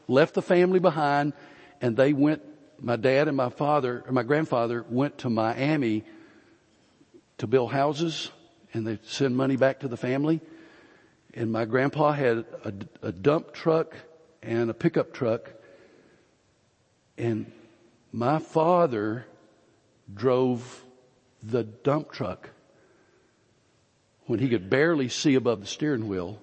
left 0.07 0.33
the 0.33 0.41
family 0.41 0.79
behind 0.79 1.33
and 1.81 1.95
they 1.95 2.11
went, 2.11 2.41
my 2.79 2.95
dad 2.95 3.27
and 3.27 3.37
my 3.37 3.49
father, 3.49 4.03
my 4.09 4.23
grandfather 4.23 4.83
went 4.89 5.19
to 5.19 5.29
Miami 5.29 6.03
to 7.37 7.45
build 7.45 7.71
houses 7.71 8.31
and 8.73 8.87
they 8.87 8.97
send 9.03 9.37
money 9.37 9.55
back 9.55 9.81
to 9.81 9.87
the 9.87 9.97
family. 9.97 10.41
And 11.35 11.51
my 11.51 11.65
grandpa 11.65 12.11
had 12.11 12.45
a, 12.65 12.73
a 13.03 13.11
dump 13.11 13.53
truck 13.53 13.95
and 14.41 14.71
a 14.71 14.73
pickup 14.73 15.13
truck 15.13 15.53
and 17.19 17.51
my 18.11 18.39
father 18.39 19.27
drove 20.11 20.83
the 21.43 21.63
dump 21.63 22.11
truck 22.11 22.49
when 24.25 24.39
he 24.39 24.49
could 24.49 24.69
barely 24.69 25.09
see 25.09 25.35
above 25.35 25.61
the 25.61 25.67
steering 25.67 26.07
wheel 26.07 26.39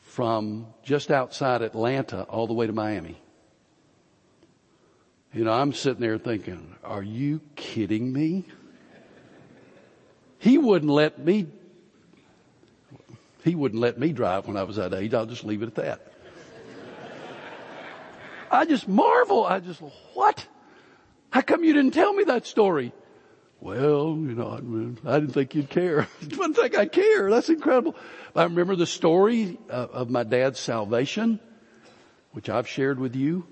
from 0.00 0.66
just 0.82 1.10
outside 1.10 1.62
Atlanta 1.62 2.24
all 2.24 2.46
the 2.46 2.52
way 2.52 2.66
to 2.66 2.72
Miami. 2.72 3.20
You 5.32 5.44
know, 5.44 5.52
I'm 5.52 5.72
sitting 5.72 6.00
there 6.00 6.18
thinking, 6.18 6.74
are 6.82 7.02
you 7.02 7.40
kidding 7.54 8.12
me? 8.12 8.44
He 10.38 10.58
wouldn't 10.58 10.90
let 10.90 11.18
me, 11.18 11.46
he 13.44 13.54
wouldn't 13.54 13.80
let 13.80 13.98
me 13.98 14.12
drive 14.12 14.48
when 14.48 14.56
I 14.56 14.64
was 14.64 14.76
that 14.76 14.92
age. 14.92 15.14
I'll 15.14 15.26
just 15.26 15.44
leave 15.44 15.62
it 15.62 15.66
at 15.66 15.74
that. 15.76 16.12
I 18.50 18.64
just 18.64 18.88
marvel. 18.88 19.44
I 19.46 19.60
just, 19.60 19.80
what? 20.14 20.44
How 21.30 21.42
come 21.42 21.62
you 21.62 21.72
didn't 21.72 21.94
tell 21.94 22.12
me 22.12 22.24
that 22.24 22.46
story? 22.46 22.92
Well, 23.60 24.16
you 24.16 24.34
know, 24.34 24.96
I, 25.04 25.20
didn't 25.20 25.34
think 25.34 25.54
you'd 25.54 25.68
care. 25.68 26.08
I 26.22 26.24
didn't 26.24 26.54
think 26.54 26.76
I 26.78 26.86
care. 26.86 27.30
That's 27.30 27.50
incredible. 27.50 27.94
I 28.34 28.44
remember 28.44 28.74
the 28.74 28.86
story 28.86 29.58
of, 29.68 29.90
of 29.90 30.10
my 30.10 30.22
dad's 30.22 30.58
salvation, 30.58 31.38
which 32.32 32.48
I've 32.48 32.66
shared 32.66 32.98
with 32.98 33.14
you. 33.14 33.46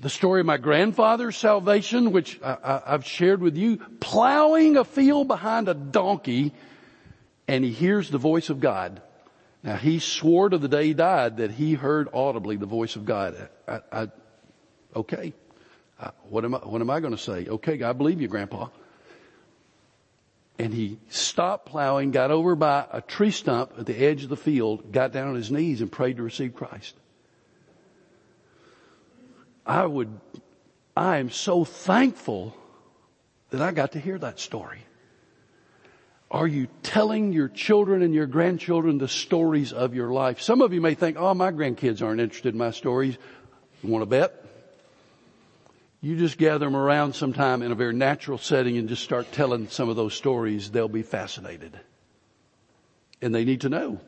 The 0.00 0.10
story 0.10 0.40
of 0.40 0.46
my 0.46 0.56
grandfather's 0.56 1.36
salvation, 1.36 2.10
which 2.10 2.40
I, 2.42 2.82
have 2.86 3.06
shared 3.06 3.40
with 3.40 3.56
you, 3.56 3.78
plowing 4.00 4.76
a 4.76 4.84
field 4.84 5.28
behind 5.28 5.68
a 5.68 5.74
donkey, 5.74 6.52
and 7.46 7.64
he 7.64 7.70
hears 7.70 8.10
the 8.10 8.18
voice 8.18 8.50
of 8.50 8.58
God. 8.58 9.00
Now 9.62 9.76
he 9.76 10.00
swore 10.00 10.48
to 10.48 10.58
the 10.58 10.68
day 10.68 10.86
he 10.86 10.94
died 10.94 11.38
that 11.38 11.52
he 11.52 11.74
heard 11.74 12.08
audibly 12.12 12.56
the 12.56 12.66
voice 12.66 12.96
of 12.96 13.04
God. 13.04 13.48
I, 13.66 13.80
I, 13.90 14.08
okay. 14.96 15.32
I, 15.98 16.10
what 16.28 16.44
am 16.44 16.56
I, 16.56 16.58
what 16.58 16.80
am 16.80 16.90
I 16.90 17.00
going 17.00 17.16
to 17.16 17.22
say? 17.22 17.46
Okay, 17.46 17.82
I 17.82 17.92
believe 17.92 18.20
you, 18.20 18.28
grandpa. 18.28 18.68
And 20.58 20.72
he 20.72 20.98
stopped 21.08 21.66
plowing, 21.66 22.12
got 22.12 22.30
over 22.30 22.54
by 22.54 22.86
a 22.90 23.02
tree 23.02 23.30
stump 23.30 23.72
at 23.78 23.86
the 23.86 23.96
edge 23.96 24.22
of 24.22 24.30
the 24.30 24.36
field, 24.36 24.90
got 24.90 25.12
down 25.12 25.28
on 25.28 25.34
his 25.34 25.50
knees 25.50 25.80
and 25.80 25.92
prayed 25.92 26.16
to 26.16 26.22
receive 26.22 26.54
Christ. 26.54 26.94
I 29.66 29.84
would, 29.84 30.18
I 30.96 31.18
am 31.18 31.30
so 31.30 31.64
thankful 31.64 32.56
that 33.50 33.60
I 33.60 33.72
got 33.72 33.92
to 33.92 34.00
hear 34.00 34.18
that 34.18 34.40
story. 34.40 34.80
Are 36.30 36.46
you 36.46 36.68
telling 36.82 37.32
your 37.32 37.48
children 37.48 38.02
and 38.02 38.12
your 38.12 38.26
grandchildren 38.26 38.98
the 38.98 39.08
stories 39.08 39.72
of 39.72 39.94
your 39.94 40.10
life? 40.10 40.40
Some 40.40 40.60
of 40.60 40.72
you 40.72 40.80
may 40.80 40.94
think, 40.94 41.16
oh, 41.18 41.34
my 41.34 41.52
grandkids 41.52 42.02
aren't 42.02 42.20
interested 42.20 42.54
in 42.54 42.58
my 42.58 42.72
stories. 42.72 43.16
You 43.82 43.90
want 43.90 44.02
to 44.02 44.06
bet? 44.06 44.44
You 46.00 46.16
just 46.16 46.38
gather 46.38 46.66
them 46.66 46.76
around 46.76 47.14
sometime 47.14 47.62
in 47.62 47.72
a 47.72 47.74
very 47.74 47.94
natural 47.94 48.38
setting 48.38 48.76
and 48.76 48.88
just 48.88 49.02
start 49.02 49.32
telling 49.32 49.68
some 49.68 49.88
of 49.88 49.96
those 49.96 50.14
stories. 50.14 50.70
They'll 50.70 50.88
be 50.88 51.02
fascinated. 51.02 51.78
And 53.22 53.34
they 53.34 53.44
need 53.44 53.62
to 53.62 53.68
know 53.68 54.00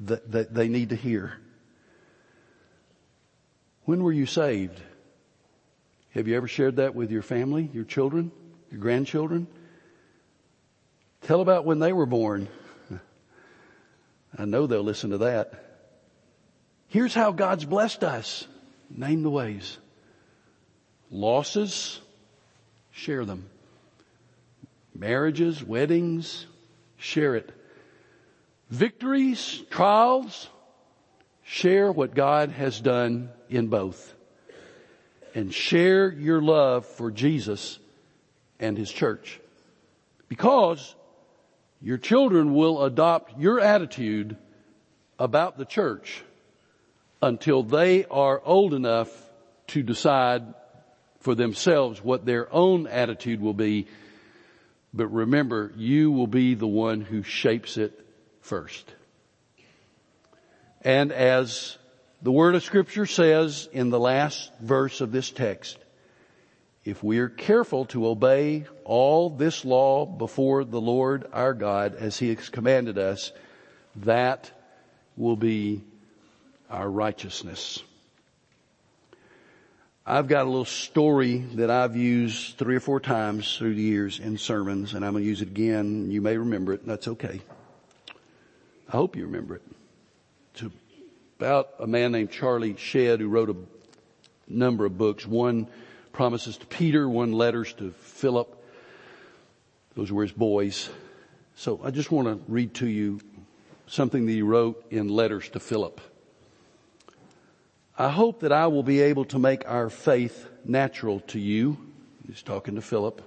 that, 0.00 0.30
that 0.32 0.54
they 0.54 0.68
need 0.68 0.90
to 0.90 0.96
hear. 0.96 1.38
When 3.84 4.02
were 4.02 4.12
you 4.12 4.26
saved? 4.26 4.80
Have 6.10 6.28
you 6.28 6.36
ever 6.36 6.48
shared 6.48 6.76
that 6.76 6.94
with 6.94 7.10
your 7.10 7.22
family, 7.22 7.70
your 7.72 7.84
children, 7.84 8.30
your 8.70 8.80
grandchildren? 8.80 9.46
Tell 11.22 11.40
about 11.40 11.64
when 11.64 11.78
they 11.78 11.92
were 11.92 12.06
born. 12.06 12.48
I 14.38 14.44
know 14.44 14.66
they'll 14.66 14.82
listen 14.82 15.10
to 15.10 15.18
that. 15.18 15.64
Here's 16.88 17.14
how 17.14 17.32
God's 17.32 17.64
blessed 17.64 18.04
us. 18.04 18.46
Name 18.90 19.22
the 19.22 19.30
ways. 19.30 19.78
Losses, 21.10 22.00
share 22.90 23.24
them. 23.24 23.48
Marriages, 24.94 25.62
weddings, 25.62 26.46
share 26.96 27.36
it. 27.36 27.50
Victories, 28.70 29.62
trials, 29.70 30.48
share 31.44 31.92
what 31.92 32.14
God 32.14 32.50
has 32.50 32.80
done 32.80 33.30
in 33.48 33.68
both. 33.68 34.14
And 35.34 35.52
share 35.52 36.10
your 36.10 36.40
love 36.40 36.86
for 36.86 37.10
Jesus 37.10 37.78
and 38.58 38.76
His 38.76 38.90
church. 38.90 39.38
Because 40.28 40.94
your 41.80 41.98
children 41.98 42.54
will 42.54 42.82
adopt 42.82 43.38
your 43.38 43.60
attitude 43.60 44.36
about 45.18 45.58
the 45.58 45.64
church 45.64 46.24
until 47.22 47.62
they 47.62 48.04
are 48.06 48.42
old 48.44 48.74
enough 48.74 49.10
to 49.68 49.82
decide 49.82 50.42
for 51.26 51.34
themselves 51.34 52.04
what 52.04 52.24
their 52.24 52.46
own 52.54 52.86
attitude 52.86 53.40
will 53.40 53.52
be. 53.52 53.88
But 54.94 55.08
remember, 55.08 55.72
you 55.74 56.12
will 56.12 56.28
be 56.28 56.54
the 56.54 56.68
one 56.68 57.00
who 57.00 57.24
shapes 57.24 57.78
it 57.78 57.98
first. 58.42 58.94
And 60.82 61.10
as 61.10 61.78
the 62.22 62.30
word 62.30 62.54
of 62.54 62.62
scripture 62.62 63.06
says 63.06 63.68
in 63.72 63.90
the 63.90 63.98
last 63.98 64.52
verse 64.60 65.00
of 65.00 65.10
this 65.10 65.32
text, 65.32 65.76
if 66.84 67.02
we 67.02 67.18
are 67.18 67.28
careful 67.28 67.86
to 67.86 68.06
obey 68.06 68.64
all 68.84 69.28
this 69.28 69.64
law 69.64 70.06
before 70.06 70.62
the 70.62 70.80
Lord 70.80 71.26
our 71.32 71.54
God 71.54 71.96
as 71.96 72.16
he 72.16 72.32
has 72.32 72.48
commanded 72.50 72.98
us, 72.98 73.32
that 73.96 74.48
will 75.16 75.34
be 75.34 75.82
our 76.70 76.88
righteousness. 76.88 77.82
I've 80.08 80.28
got 80.28 80.42
a 80.42 80.48
little 80.48 80.64
story 80.64 81.38
that 81.54 81.68
I've 81.68 81.96
used 81.96 82.58
three 82.58 82.76
or 82.76 82.80
four 82.80 83.00
times 83.00 83.58
through 83.58 83.74
the 83.74 83.82
years 83.82 84.20
in 84.20 84.38
sermons 84.38 84.94
and 84.94 85.04
I'm 85.04 85.10
going 85.14 85.24
to 85.24 85.28
use 85.28 85.42
it 85.42 85.48
again. 85.48 86.12
You 86.12 86.20
may 86.20 86.36
remember 86.36 86.72
it. 86.72 86.82
and 86.82 86.88
That's 86.88 87.08
okay. 87.08 87.40
I 88.88 88.92
hope 88.92 89.16
you 89.16 89.24
remember 89.24 89.56
it. 89.56 89.62
It's 90.54 90.62
about 91.40 91.70
a 91.80 91.88
man 91.88 92.12
named 92.12 92.30
Charlie 92.30 92.76
Shedd 92.76 93.18
who 93.18 93.26
wrote 93.26 93.50
a 93.50 93.56
number 94.46 94.86
of 94.86 94.96
books. 94.96 95.26
One 95.26 95.66
promises 96.12 96.56
to 96.58 96.66
Peter, 96.66 97.08
one 97.08 97.32
letters 97.32 97.72
to 97.74 97.90
Philip. 97.90 98.64
Those 99.96 100.12
were 100.12 100.22
his 100.22 100.30
boys. 100.30 100.88
So 101.56 101.80
I 101.82 101.90
just 101.90 102.12
want 102.12 102.28
to 102.28 102.40
read 102.46 102.74
to 102.74 102.86
you 102.86 103.18
something 103.88 104.24
that 104.26 104.32
he 104.32 104.42
wrote 104.42 104.86
in 104.92 105.08
letters 105.08 105.48
to 105.48 105.58
Philip. 105.58 106.00
I 107.98 108.10
hope 108.10 108.40
that 108.40 108.52
I 108.52 108.66
will 108.66 108.82
be 108.82 109.00
able 109.00 109.24
to 109.26 109.38
make 109.38 109.68
our 109.68 109.88
faith 109.88 110.48
natural 110.64 111.20
to 111.28 111.38
you. 111.38 111.78
He's 112.26 112.42
talking 112.42 112.74
to 112.74 112.82
Philip 112.82 113.22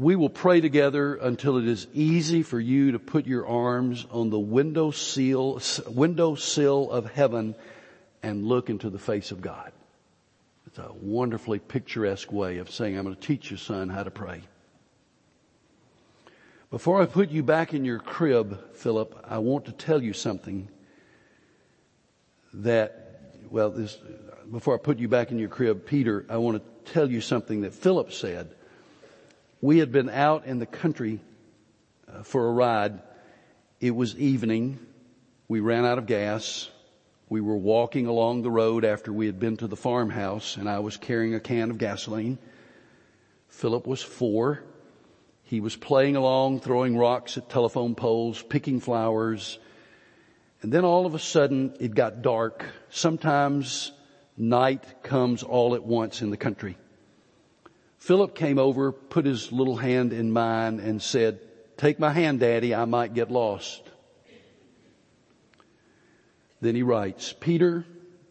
we 0.00 0.16
will 0.16 0.30
pray 0.30 0.62
together 0.62 1.16
until 1.16 1.58
it 1.58 1.68
is 1.68 1.86
easy 1.92 2.42
for 2.42 2.58
you 2.58 2.92
to 2.92 2.98
put 2.98 3.26
your 3.26 3.46
arms 3.46 4.06
on 4.10 4.30
the 4.30 4.38
window 4.38 4.90
sill, 4.90 5.60
window 5.88 6.34
sill 6.36 6.90
of 6.90 7.12
heaven 7.12 7.54
and 8.22 8.46
look 8.46 8.70
into 8.70 8.88
the 8.88 8.98
face 8.98 9.30
of 9.30 9.42
God. 9.42 9.70
It's 10.66 10.78
a 10.78 10.90
wonderfully 11.02 11.58
picturesque 11.58 12.32
way 12.32 12.58
of 12.58 12.70
saying, 12.70 12.96
I'm 12.96 13.04
going 13.04 13.14
to 13.14 13.20
teach 13.20 13.50
you, 13.50 13.58
son, 13.58 13.90
how 13.90 14.02
to 14.02 14.10
pray. 14.10 14.40
Before 16.70 17.02
I 17.02 17.04
put 17.04 17.28
you 17.28 17.42
back 17.42 17.74
in 17.74 17.84
your 17.84 17.98
crib, 17.98 18.74
Philip, 18.76 19.22
I 19.28 19.36
want 19.36 19.66
to 19.66 19.72
tell 19.72 20.02
you 20.02 20.14
something 20.14 20.68
that, 22.54 22.99
well, 23.50 23.70
this, 23.70 23.98
before 24.50 24.74
I 24.74 24.78
put 24.78 24.98
you 24.98 25.08
back 25.08 25.32
in 25.32 25.38
your 25.38 25.48
crib, 25.48 25.84
Peter, 25.84 26.24
I 26.28 26.36
want 26.36 26.62
to 26.62 26.92
tell 26.92 27.10
you 27.10 27.20
something 27.20 27.62
that 27.62 27.74
Philip 27.74 28.12
said 28.12 28.54
we 29.60 29.78
had 29.78 29.92
been 29.92 30.08
out 30.08 30.46
in 30.46 30.58
the 30.58 30.66
country 30.66 31.20
uh, 32.08 32.22
for 32.22 32.48
a 32.48 32.52
ride. 32.52 33.00
It 33.80 33.94
was 33.94 34.16
evening. 34.16 34.78
We 35.48 35.60
ran 35.60 35.84
out 35.84 35.98
of 35.98 36.06
gas. 36.06 36.70
We 37.28 37.40
were 37.40 37.56
walking 37.56 38.06
along 38.06 38.42
the 38.42 38.50
road 38.50 38.84
after 38.84 39.12
we 39.12 39.26
had 39.26 39.38
been 39.38 39.56
to 39.58 39.66
the 39.66 39.76
farmhouse 39.76 40.56
and 40.56 40.68
I 40.68 40.78
was 40.78 40.96
carrying 40.96 41.34
a 41.34 41.40
can 41.40 41.70
of 41.70 41.78
gasoline. 41.78 42.38
Philip 43.48 43.86
was 43.86 44.02
four. 44.02 44.62
He 45.42 45.60
was 45.60 45.76
playing 45.76 46.16
along, 46.16 46.60
throwing 46.60 46.96
rocks 46.96 47.36
at 47.36 47.50
telephone 47.50 47.94
poles, 47.94 48.40
picking 48.42 48.80
flowers. 48.80 49.58
And 50.62 50.72
then 50.72 50.84
all 50.84 51.06
of 51.06 51.14
a 51.14 51.18
sudden 51.18 51.74
it 51.80 51.94
got 51.94 52.22
dark. 52.22 52.64
Sometimes 52.90 53.92
night 54.36 55.02
comes 55.02 55.42
all 55.42 55.74
at 55.74 55.84
once 55.84 56.22
in 56.22 56.30
the 56.30 56.36
country. 56.36 56.76
Philip 57.98 58.34
came 58.34 58.58
over, 58.58 58.92
put 58.92 59.26
his 59.26 59.52
little 59.52 59.76
hand 59.76 60.12
in 60.12 60.32
mine 60.32 60.80
and 60.80 61.02
said, 61.02 61.40
take 61.76 61.98
my 61.98 62.10
hand, 62.10 62.40
daddy, 62.40 62.74
I 62.74 62.84
might 62.84 63.14
get 63.14 63.30
lost. 63.30 63.82
Then 66.60 66.74
he 66.74 66.82
writes, 66.82 67.34
Peter, 67.38 67.86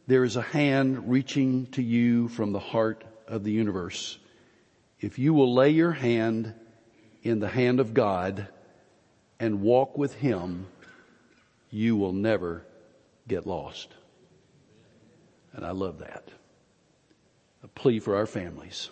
there 0.08 0.24
is 0.24 0.36
a 0.36 0.42
hand 0.42 1.10
reaching 1.10 1.68
to 1.68 1.84
you 1.84 2.28
from 2.30 2.52
the 2.52 2.60
heart 2.60 3.04
of 3.28 3.44
the 3.44 3.52
universe. 3.52 4.18
If 5.00 5.18
you 5.18 5.34
will 5.34 5.54
lay 5.54 5.70
your 5.70 5.92
hand 5.92 6.54
in 7.24 7.40
the 7.40 7.48
hand 7.48 7.80
of 7.80 7.94
God 7.94 8.48
and 9.40 9.62
walk 9.62 9.98
with 9.98 10.14
Him, 10.16 10.68
you 11.70 11.96
will 11.96 12.14
never 12.14 12.66
get 13.28 13.46
lost. 13.46 13.90
And 15.54 15.66
I 15.66 15.72
love 15.72 16.00
that. 16.00 16.28
A 17.64 17.68
plea 17.68 18.00
for 18.00 18.16
our 18.16 18.26
families. 18.26 18.90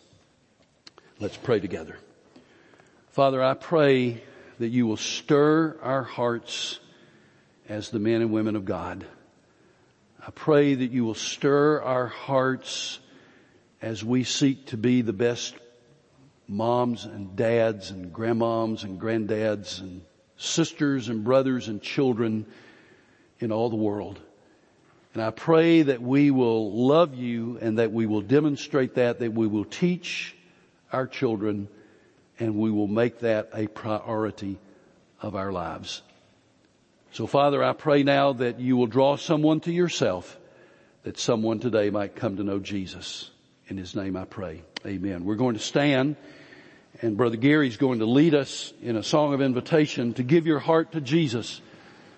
Let's 1.19 1.37
pray 1.37 1.59
together. 1.59 1.97
Father, 3.09 3.41
I 3.41 3.53
pray 3.53 4.21
that 4.59 4.67
you 4.69 4.85
will 4.85 4.97
stir 4.97 5.77
our 5.81 6.03
hearts 6.03 6.79
as 7.69 7.89
the 7.89 7.99
men 7.99 8.21
and 8.21 8.31
women 8.31 8.55
of 8.55 8.65
God. 8.65 9.05
I 10.25 10.31
pray 10.31 10.75
that 10.75 10.91
you 10.91 11.05
will 11.05 11.15
stir 11.15 11.81
our 11.81 12.07
hearts 12.07 12.99
as 13.81 14.03
we 14.03 14.23
seek 14.23 14.67
to 14.67 14.77
be 14.77 15.01
the 15.01 15.13
best 15.13 15.55
moms 16.47 17.05
and 17.05 17.35
dads 17.35 17.91
and 17.91 18.13
grandmoms 18.13 18.83
and 18.83 18.99
granddads 18.99 19.79
and 19.79 20.01
sisters 20.37 21.09
and 21.09 21.23
brothers 21.23 21.67
and 21.67 21.81
children 21.81 22.45
in 23.39 23.51
all 23.51 23.69
the 23.69 23.75
world. 23.75 24.19
And 25.13 25.23
I 25.23 25.31
pray 25.31 25.81
that 25.81 26.01
we 26.01 26.31
will 26.31 26.71
love 26.87 27.15
you 27.15 27.57
and 27.59 27.79
that 27.79 27.91
we 27.91 28.05
will 28.05 28.21
demonstrate 28.21 28.95
that, 28.95 29.19
that 29.19 29.33
we 29.33 29.47
will 29.47 29.65
teach 29.65 30.35
our 30.93 31.07
children, 31.07 31.67
and 32.39 32.55
we 32.55 32.71
will 32.71 32.87
make 32.87 33.19
that 33.19 33.49
a 33.53 33.67
priority 33.67 34.57
of 35.21 35.35
our 35.35 35.51
lives. 35.51 36.01
So 37.11 37.25
Father, 37.27 37.63
I 37.63 37.73
pray 37.73 38.03
now 38.03 38.33
that 38.33 38.59
you 38.59 38.77
will 38.77 38.87
draw 38.87 39.17
someone 39.17 39.59
to 39.61 39.71
yourself, 39.71 40.37
that 41.03 41.17
someone 41.17 41.59
today 41.59 41.89
might 41.89 42.15
come 42.15 42.37
to 42.37 42.43
know 42.43 42.59
Jesus. 42.59 43.31
In 43.69 43.77
his 43.77 43.95
name 43.95 44.15
I 44.15 44.25
pray. 44.25 44.61
Amen. 44.85 45.25
We're 45.25 45.35
going 45.35 45.55
to 45.55 45.61
stand 45.61 46.15
and 47.01 47.17
Brother 47.17 47.37
Gary's 47.37 47.77
going 47.77 47.99
to 47.99 48.05
lead 48.05 48.33
us 48.33 48.73
in 48.81 48.95
a 48.95 49.03
song 49.03 49.33
of 49.33 49.41
invitation 49.41 50.13
to 50.15 50.23
give 50.23 50.47
your 50.47 50.59
heart 50.59 50.93
to 50.93 51.01
Jesus. 51.01 51.61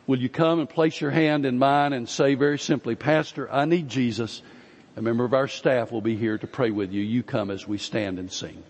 Will 0.07 0.19
you 0.19 0.29
come 0.29 0.59
and 0.59 0.69
place 0.69 0.99
your 0.99 1.11
hand 1.11 1.45
in 1.45 1.59
mine 1.59 1.93
and 1.93 2.07
say 2.07 2.35
very 2.35 2.57
simply, 2.57 2.95
Pastor, 2.95 3.51
I 3.51 3.65
need 3.65 3.89
Jesus. 3.89 4.41
A 4.95 5.01
member 5.01 5.23
of 5.23 5.33
our 5.33 5.47
staff 5.47 5.91
will 5.91 6.01
be 6.01 6.15
here 6.15 6.37
to 6.37 6.47
pray 6.47 6.71
with 6.71 6.91
you. 6.91 7.01
You 7.01 7.23
come 7.23 7.51
as 7.51 7.67
we 7.67 7.77
stand 7.77 8.19
and 8.19 8.31
sing. 8.31 8.63